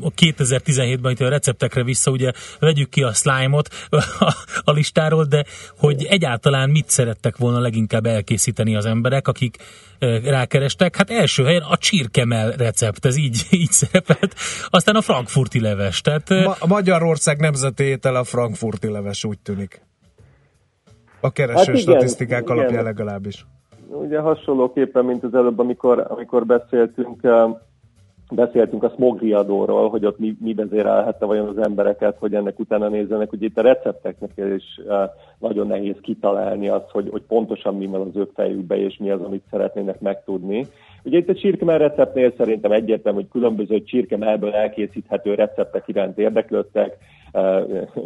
a 0.00 0.10
2017-ben 0.16 1.12
itt 1.12 1.20
a 1.20 1.28
receptekre 1.28 1.82
vissza, 1.82 2.10
ugye 2.10 2.32
vegyük 2.60 2.88
ki 2.88 3.02
a 3.02 3.12
slime-ot 3.12 3.68
a, 3.90 4.34
a 4.64 4.72
listáról, 4.72 5.24
de 5.24 5.44
hogy 5.78 6.04
egyáltalán 6.08 6.70
mit 6.70 6.88
szerettek 6.88 7.36
volna 7.36 7.60
leginkább 7.60 8.06
elkészíteni 8.06 8.76
az 8.76 8.84
emberek, 8.84 9.28
akik 9.28 9.56
rákerestek. 10.24 10.96
Hát 10.96 11.10
első 11.10 11.44
helyen 11.44 11.62
a 11.62 11.76
csirkemel 11.76 12.50
recept, 12.50 13.04
ez 13.04 13.16
így, 13.16 13.46
így 13.62 13.70
szerepelt. 13.70 14.34
Aztán 14.68 14.94
a 14.94 15.00
frankfurti 15.00 15.60
leves. 15.60 16.00
Tehát, 16.00 16.28
Ma- 16.30 16.66
Magyarország 16.66 17.40
nemzeti 17.40 17.84
étel 17.84 18.14
a 18.14 18.24
frankfurti 18.24 18.88
leves, 18.88 19.24
úgy 19.24 19.38
tűnik. 19.38 19.85
A 21.20 21.32
kereső 21.32 21.56
hát 21.56 21.66
igen, 21.66 21.80
statisztikák 21.80 22.42
igen. 22.42 22.58
alapján 22.58 22.84
legalábbis 22.84 23.46
ugye 23.90 24.18
hasonlóképpen, 24.18 25.04
mint 25.04 25.24
az 25.24 25.34
előbb, 25.34 25.58
amikor, 25.58 26.06
amikor 26.08 26.46
beszéltünk, 26.46 27.20
beszéltünk 28.30 28.82
a 28.82 28.92
smogriadóról, 28.96 29.88
hogy 29.88 30.04
ott 30.04 30.18
mi, 30.18 30.36
mi 30.40 30.54
vezérelhette 30.54 31.24
vajon 31.24 31.48
az 31.48 31.58
embereket, 31.58 32.16
hogy 32.18 32.34
ennek 32.34 32.58
utána 32.58 32.88
nézzenek, 32.88 33.28
hogy 33.28 33.42
itt 33.42 33.58
a 33.58 33.62
recepteknek 33.62 34.30
is 34.56 34.80
nagyon 35.38 35.66
nehéz 35.66 35.96
kitalálni 36.00 36.68
azt, 36.68 36.90
hogy, 36.90 37.08
hogy 37.10 37.22
pontosan 37.22 37.76
mi 37.76 37.86
van 37.86 38.00
az 38.00 38.16
ő 38.16 38.28
fejükbe, 38.34 38.76
és 38.76 38.96
mi 38.96 39.10
az, 39.10 39.20
amit 39.20 39.44
szeretnének 39.50 40.00
megtudni. 40.00 40.66
Ugye 41.02 41.18
itt 41.18 41.28
a 41.28 41.34
csirkemel 41.34 41.78
receptnél 41.78 42.32
szerintem 42.36 42.72
egyértelmű, 42.72 43.18
hogy 43.18 43.28
különböző 43.30 43.82
csirkemelből 43.82 44.52
elkészíthető 44.52 45.34
receptek 45.34 45.88
iránt 45.88 46.18
érdeklődtek, 46.18 46.96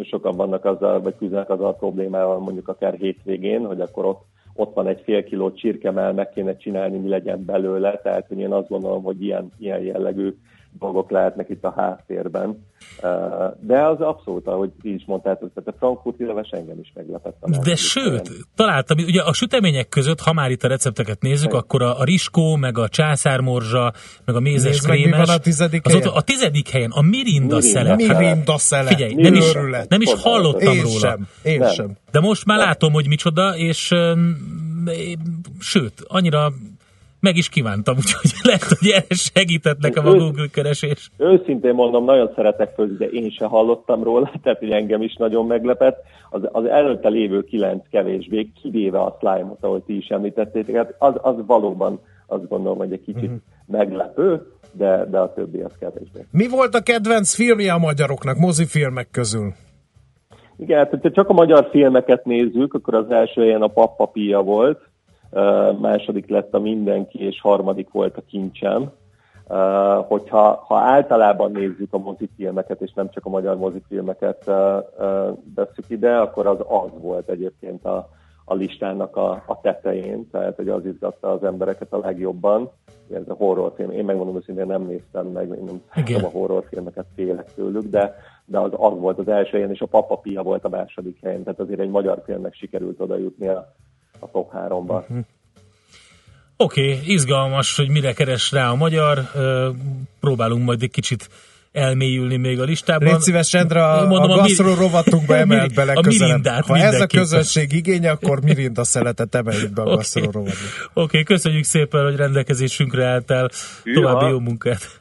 sokan 0.02 0.36
vannak 0.36 0.64
azzal, 0.64 1.00
vagy 1.00 1.16
küzdenek 1.16 1.50
azzal 1.50 1.66
a 1.66 1.72
problémával 1.72 2.38
mondjuk 2.38 2.68
akár 2.68 2.94
hétvégén, 2.94 3.66
hogy 3.66 3.80
akkor 3.80 4.04
ott 4.04 4.24
ott 4.54 4.74
van 4.74 4.86
egy 4.86 5.00
fél 5.04 5.24
kiló 5.24 5.52
csirkemel, 5.52 6.12
meg 6.12 6.28
kéne 6.28 6.56
csinálni, 6.56 6.98
mi 6.98 7.08
legyen 7.08 7.44
belőle, 7.44 8.00
tehát 8.02 8.26
hogy 8.28 8.38
én 8.38 8.52
azt 8.52 8.68
gondolom, 8.68 9.02
hogy 9.02 9.22
ilyen, 9.22 9.52
ilyen 9.58 9.80
jellegű 9.80 10.34
dolgok 10.78 11.10
lehetnek 11.10 11.48
itt 11.48 11.64
a 11.64 11.72
háttérben. 11.76 12.68
De 13.60 13.86
az 13.86 14.00
abszolút, 14.00 14.46
ahogy 14.46 14.70
ti 14.82 14.94
is 14.94 15.04
mondtátok, 15.06 15.50
tehát 15.54 15.68
a 15.68 15.78
frankfurti 15.78 16.24
leves 16.24 16.48
engem 16.50 16.78
is 16.78 16.92
meglepett. 16.94 17.36
De 17.62 17.76
sőt, 17.76 18.28
ilyen. 18.28 18.44
találtam, 18.54 18.98
ugye 18.98 19.22
a 19.22 19.32
sütemények 19.32 19.88
között, 19.88 20.20
ha 20.20 20.32
már 20.32 20.50
itt 20.50 20.62
a 20.62 20.68
recepteket 20.68 21.20
nézzük, 21.20 21.50
Hely. 21.50 21.58
akkor 21.58 21.82
a, 21.82 21.98
a 21.98 22.04
riskó, 22.04 22.56
meg 22.56 22.78
a 22.78 22.88
császármorzsa, 22.88 23.92
meg 24.24 24.36
a 24.36 24.40
mézes 24.40 24.70
Nézd 24.70 24.86
krémes. 24.86 25.10
Meg, 25.10 25.20
mi 25.20 25.26
van 25.26 25.36
a 25.36 25.38
tizedik 25.38 25.86
az 25.86 25.92
helyen? 25.92 26.08
Ott, 26.08 26.14
a 26.14 26.20
tizedik 26.20 26.68
helyen 26.68 26.90
a 26.90 27.00
mirinda, 27.00 27.56
mirinda 27.56 27.60
szelet. 27.60 27.96
Mirinda 27.96 28.58
szelet. 28.58 28.88
Figyelj, 28.88 29.14
nem 29.14 29.34
is, 29.34 29.52
nem 29.88 30.00
is 30.00 30.12
hallottam 30.12 30.74
én 30.74 30.82
róla. 30.82 30.98
Sem, 30.98 31.28
én 31.42 31.58
nem. 31.58 31.68
sem. 31.68 31.96
De 32.10 32.20
most 32.20 32.44
már 32.46 32.58
látom, 32.58 32.92
hogy 32.92 33.08
micsoda, 33.08 33.56
és 33.56 33.94
sőt, 35.58 36.04
annyira 36.06 36.52
meg 37.20 37.36
is 37.36 37.48
kívántam, 37.48 37.96
úgyhogy 37.96 38.30
lehet, 38.48 38.62
hogy 38.62 38.88
erre 38.88 39.14
segített 39.14 39.78
nekem 39.78 40.06
a 40.06 40.14
Google 40.14 40.46
keresés. 40.52 41.10
Őszintén 41.16 41.74
mondom, 41.74 42.04
nagyon 42.04 42.32
szeretek 42.34 42.74
főzni, 42.74 42.96
de 42.96 43.06
én 43.06 43.30
se 43.30 43.46
hallottam 43.46 44.02
róla, 44.02 44.32
tehát 44.42 44.58
hogy 44.58 44.70
engem 44.70 45.02
is 45.02 45.14
nagyon 45.14 45.46
meglepett. 45.46 46.02
Az, 46.30 46.40
az 46.52 46.64
előtte 46.64 47.08
lévő 47.08 47.44
kilenc 47.44 47.88
kevésbé, 47.90 48.50
kivéve 48.62 48.98
a 48.98 49.16
slime-ot, 49.20 49.64
ahogy 49.64 49.82
ti 49.82 49.96
is 49.96 50.06
említettétek, 50.06 50.74
hát 50.76 50.94
az, 50.98 51.14
az 51.22 51.34
valóban 51.46 52.00
azt 52.26 52.48
gondolom, 52.48 52.78
hogy 52.78 52.92
egy 52.92 53.04
kicsit 53.04 53.22
uh-huh. 53.22 53.40
meglepő, 53.66 54.46
de, 54.72 55.06
de 55.10 55.18
a 55.18 55.32
többi 55.32 55.60
az 55.60 55.72
kevésbé. 55.80 56.26
Mi 56.30 56.48
volt 56.48 56.74
a 56.74 56.80
kedvenc 56.80 57.34
filmje 57.34 57.72
a 57.72 57.78
magyaroknak, 57.78 58.36
mozifilmek 58.36 59.08
közül? 59.10 59.52
Igen, 60.56 60.78
hát 60.78 60.90
hogyha 60.90 61.10
csak 61.10 61.28
a 61.28 61.32
magyar 61.32 61.68
filmeket 61.70 62.24
nézzük, 62.24 62.74
akkor 62.74 62.94
az 62.94 63.10
első 63.10 63.40
helyen 63.40 63.62
a 63.62 63.66
Pappapia 63.66 64.42
volt, 64.42 64.89
második 65.80 66.28
lett 66.28 66.54
a 66.54 66.58
Mindenki, 66.58 67.24
és 67.24 67.40
harmadik 67.40 67.90
volt 67.90 68.16
a 68.16 68.22
Kincsem. 68.26 68.90
Hogyha 70.06 70.64
ha 70.66 70.76
általában 70.76 71.50
nézzük 71.50 71.92
a 71.92 71.98
mozifilmeket, 71.98 72.80
és 72.80 72.92
nem 72.92 73.10
csak 73.10 73.26
a 73.26 73.30
magyar 73.30 73.56
mozifilmeket 73.56 74.44
veszük 75.54 75.84
ide, 75.88 76.16
akkor 76.16 76.46
az 76.46 76.58
az 76.68 76.90
volt 77.00 77.28
egyébként 77.28 77.84
a, 77.84 78.08
a 78.44 78.54
listának 78.54 79.16
a, 79.16 79.42
a 79.46 79.60
tetején, 79.60 80.30
tehát 80.30 80.56
hogy 80.56 80.68
az 80.68 80.84
izgatta 80.84 81.32
az 81.32 81.44
embereket 81.44 81.92
a 81.92 81.98
legjobban. 81.98 82.70
Ez 83.14 83.28
a 83.28 83.34
horrorfilm. 83.34 83.90
Én 83.90 84.04
megmondom 84.04 84.36
őszintén 84.36 84.66
nem 84.66 84.82
néztem 84.82 85.26
meg, 85.26 85.48
én 85.48 85.64
nem 85.64 85.82
Igen. 85.94 86.24
a 86.24 86.28
horrorfilmeket 86.28 87.06
félek 87.14 87.54
tőlük, 87.54 87.84
de, 87.84 88.14
de 88.44 88.58
az, 88.58 88.70
az 88.72 88.98
volt 88.98 89.18
az 89.18 89.28
első 89.28 89.50
helyen, 89.50 89.70
és 89.70 89.80
a 89.80 89.86
Papa 89.86 90.16
Pia 90.16 90.42
volt 90.42 90.64
a 90.64 90.68
második 90.68 91.18
helyen, 91.22 91.42
tehát 91.42 91.60
azért 91.60 91.80
egy 91.80 91.90
magyar 91.90 92.22
filmnek 92.24 92.54
sikerült 92.54 93.00
oda 93.00 93.16
jutni 93.16 93.48
a, 93.48 93.72
a 94.20 94.30
top 94.30 94.52
háromba. 94.52 94.98
Uh-huh. 94.98 95.24
Oké, 96.56 96.92
okay, 96.92 97.12
izgalmas, 97.12 97.76
hogy 97.76 97.88
mire 97.88 98.12
keres 98.12 98.52
rá 98.52 98.70
a 98.70 98.74
magyar. 98.74 99.18
Próbálunk 100.20 100.64
majd 100.64 100.82
egy 100.82 100.90
kicsit 100.90 101.28
elmélyülni 101.72 102.36
még 102.36 102.60
a 102.60 102.64
listában. 102.64 103.08
Légy 103.08 103.20
szíves, 103.20 103.54
Endre, 103.54 103.84
a, 103.84 104.06
Mondom, 104.06 104.30
a 104.30 104.34
gasztró 104.36 104.74
rovatunkba 104.74 105.36
emelt 105.36 105.74
bele 105.74 105.92
a 105.92 106.00
mirindát 106.06 106.66
Ha 106.66 106.76
ez 106.76 107.00
a 107.00 107.06
közönség 107.06 107.72
igénye, 107.72 108.10
akkor 108.10 108.40
mirinda 108.42 108.84
szeletet 108.84 109.34
emeljük 109.34 109.72
be 109.72 109.82
a 109.82 109.84
okay. 109.84 110.02
rovatba. 110.14 110.40
Oké, 110.42 110.54
okay, 110.94 111.22
köszönjük 111.22 111.64
szépen, 111.64 112.04
hogy 112.04 112.16
rendelkezésünkre 112.16 113.06
álltál. 113.06 113.50
További 113.94 114.30
jó 114.30 114.38
munkát. 114.38 115.00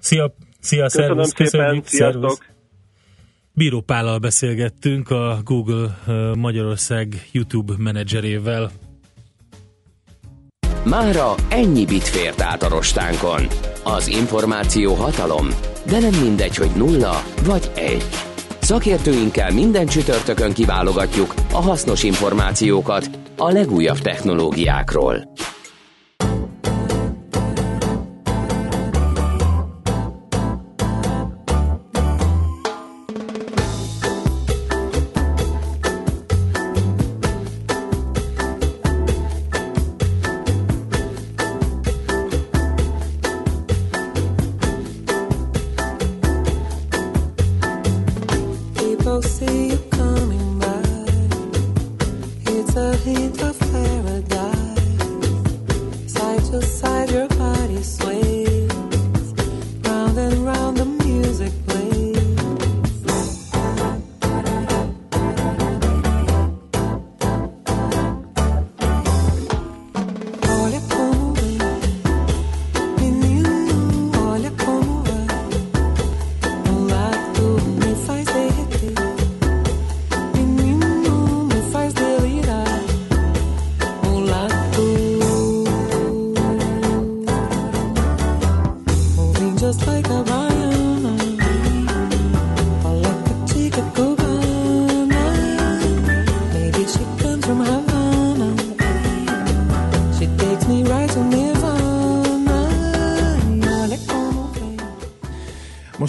Szia, 0.00 0.34
szia, 0.60 0.82
Köszönöm 0.82 1.08
szervusz, 1.08 1.28
szépen, 1.28 1.44
köszönjük, 1.44 1.86
szervusz. 1.86 2.38
Bíró 3.56 3.80
Pállal 3.80 4.18
beszélgettünk 4.18 5.10
a 5.10 5.40
Google 5.44 5.98
Magyarország 6.38 7.28
YouTube 7.32 7.74
menedzserével. 7.78 8.70
Mára 10.84 11.34
ennyi 11.48 11.84
bit 11.84 12.02
fért 12.02 12.40
át 12.40 12.62
a 12.62 12.68
rostánkon. 12.68 13.46
Az 13.84 14.06
információ 14.08 14.94
hatalom, 14.94 15.48
de 15.86 15.98
nem 15.98 16.20
mindegy, 16.22 16.56
hogy 16.56 16.70
nulla 16.76 17.22
vagy 17.44 17.70
egy. 17.74 18.04
Szakértőinkkel 18.60 19.50
minden 19.50 19.86
csütörtökön 19.86 20.52
kiválogatjuk 20.52 21.34
a 21.52 21.62
hasznos 21.62 22.02
információkat 22.02 23.10
a 23.36 23.50
legújabb 23.50 23.98
technológiákról. 23.98 25.32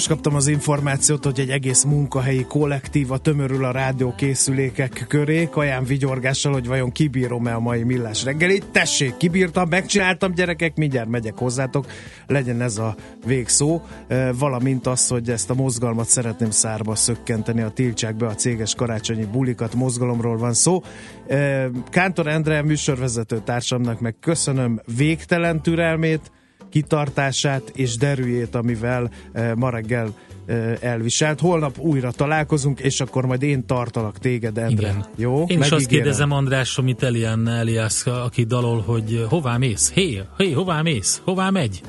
Most 0.08 0.18
kaptam 0.18 0.39
az 0.39 0.47
információt, 0.47 1.24
hogy 1.24 1.39
egy 1.39 1.49
egész 1.49 1.84
munkahelyi 1.84 2.43
kollektíva 2.43 3.18
tömörül 3.18 3.66
a 3.66 3.72
rádiókészülékek 3.72 5.06
köré, 5.08 5.47
kaján 5.51 5.84
vigyorgással, 5.84 6.53
hogy 6.53 6.68
vajon 6.68 6.91
kibírom-e 6.91 7.53
a 7.53 7.60
mai 7.60 7.84
millás 7.84 8.24
reggelit. 8.24 8.66
Tessék, 8.72 9.18
kibírtam, 9.18 9.70
megcsináltam 9.70 10.34
gyerekek, 10.34 10.76
mindjárt 10.76 11.10
megyek 11.10 11.38
hozzátok, 11.38 11.86
legyen 12.28 12.62
ez 12.62 12.78
a 12.78 12.95
végszó, 13.26 13.82
valamint 14.38 14.88
az, 14.88 15.08
hogy 15.08 15.30
ezt 15.30 15.49
a 15.49 15.53
mozgalmat 15.53 16.08
szeretném 16.08 16.49
szárba 16.49 16.95
szökkenteni, 16.95 17.62
a 17.62 17.70
tiltsák 17.70 18.16
be 18.16 18.28
a 18.28 18.36
céges 18.36 18.76
karácsonyi 18.76 19.26
bulikat, 19.26 19.76
mozgalomról 19.76 20.38
van 20.38 20.53
szó. 20.53 20.82
Kántor 21.89 22.28
Endre 22.28 22.64
műsorvezető 22.64 23.41
társamnak 23.45 23.99
meg 23.99 24.16
köszönöm 24.20 24.82
végtelen 24.97 25.62
türelmét, 25.62 26.32
kitartását 26.76 27.71
és 27.76 27.97
derűjét, 27.97 28.55
amivel 28.55 29.11
ma 29.55 29.69
reggel 29.69 30.13
elviselt. 30.80 31.39
Holnap 31.39 31.80
újra 31.80 32.11
találkozunk, 32.11 32.80
és 32.80 32.99
akkor 32.99 33.26
majd 33.26 33.43
én 33.43 33.65
tartalak 33.65 34.17
téged, 34.17 34.57
Endre. 34.57 34.88
Igen. 34.88 35.05
Jó? 35.15 35.32
Én 35.32 35.39
Megígérem. 35.39 35.61
is 35.67 35.71
azt 35.71 35.86
kérdezem 35.86 36.32
András, 36.32 36.78
amit 36.78 37.03
Elian 37.03 37.47
Elias, 37.47 38.05
aki 38.05 38.43
dalol, 38.43 38.82
hogy 38.82 39.26
hová 39.30 39.57
mész? 39.57 39.91
Hé, 39.91 40.21
hé, 40.38 40.51
hová 40.51 40.82
mész? 40.82 41.21
Hová 41.23 41.49
megy? 41.49 41.82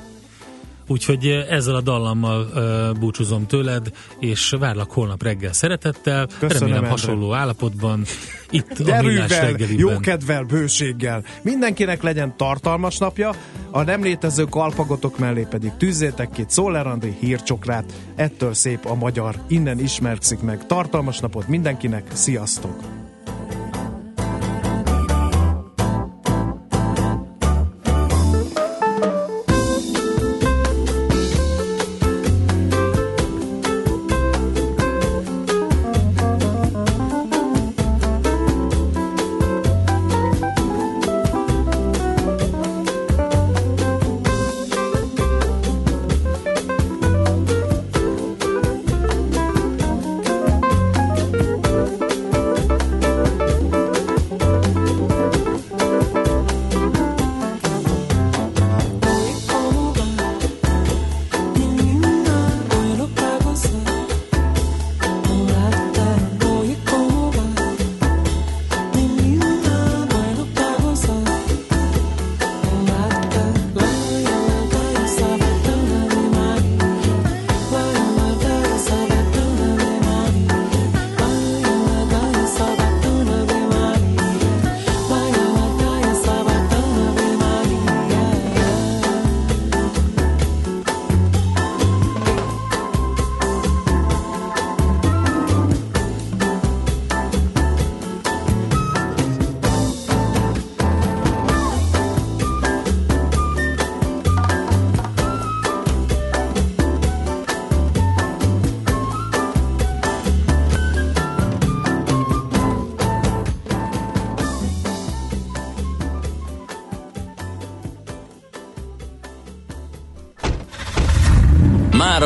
Úgyhogy 0.87 1.27
ezzel 1.27 1.75
a 1.75 1.81
dallammal 1.81 2.49
uh, 2.55 2.99
búcsúzom 2.99 3.47
tőled, 3.47 3.93
és 4.19 4.55
várlak 4.59 4.93
holnap 4.93 5.23
reggel 5.23 5.53
szeretettel. 5.53 6.27
Köszönöm, 6.27 6.51
Remélem 6.51 6.77
Endre. 6.77 6.91
hasonló 6.91 7.35
állapotban. 7.35 8.05
Itt 8.51 8.83
Derűvel, 8.83 9.55
a 9.55 9.65
jó 9.77 9.99
kedvel, 9.99 10.43
bőséggel. 10.43 11.25
Mindenkinek 11.43 12.03
legyen 12.03 12.37
tartalmas 12.37 12.99
napja, 12.99 13.35
a 13.71 13.83
nem 13.83 14.03
létező 14.03 14.45
kalpagotok 14.45 15.19
mellé 15.19 15.47
pedig 15.51 15.73
tűzzétek 15.77 16.31
ki 16.31 16.45
Czoller 16.45 16.87
Andri 16.87 17.17
hírcsokrát. 17.21 17.93
Ettől 18.15 18.55
szép 18.55 18.85
a 18.85 18.95
magyar. 18.95 19.35
Innen 19.49 19.79
ismerkszik 19.79 20.41
meg. 20.41 20.67
Tartalmas 20.67 21.19
napot 21.19 21.49
mindenkinek. 21.49 22.11
Sziasztok! 22.13 23.06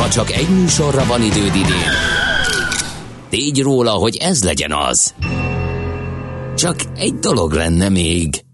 Ha 0.00 0.08
csak 0.08 0.30
egy 0.30 0.48
műsorra 0.48 1.04
van 1.04 1.22
időd 1.22 1.54
idén, 1.54 1.92
tégy 3.28 3.60
róla, 3.60 3.90
hogy 3.90 4.16
ez 4.16 4.44
legyen 4.44 4.72
az. 4.72 5.14
Csak 6.56 6.76
egy 6.96 7.14
dolog 7.14 7.52
lenne 7.52 7.88
még– 7.88 8.42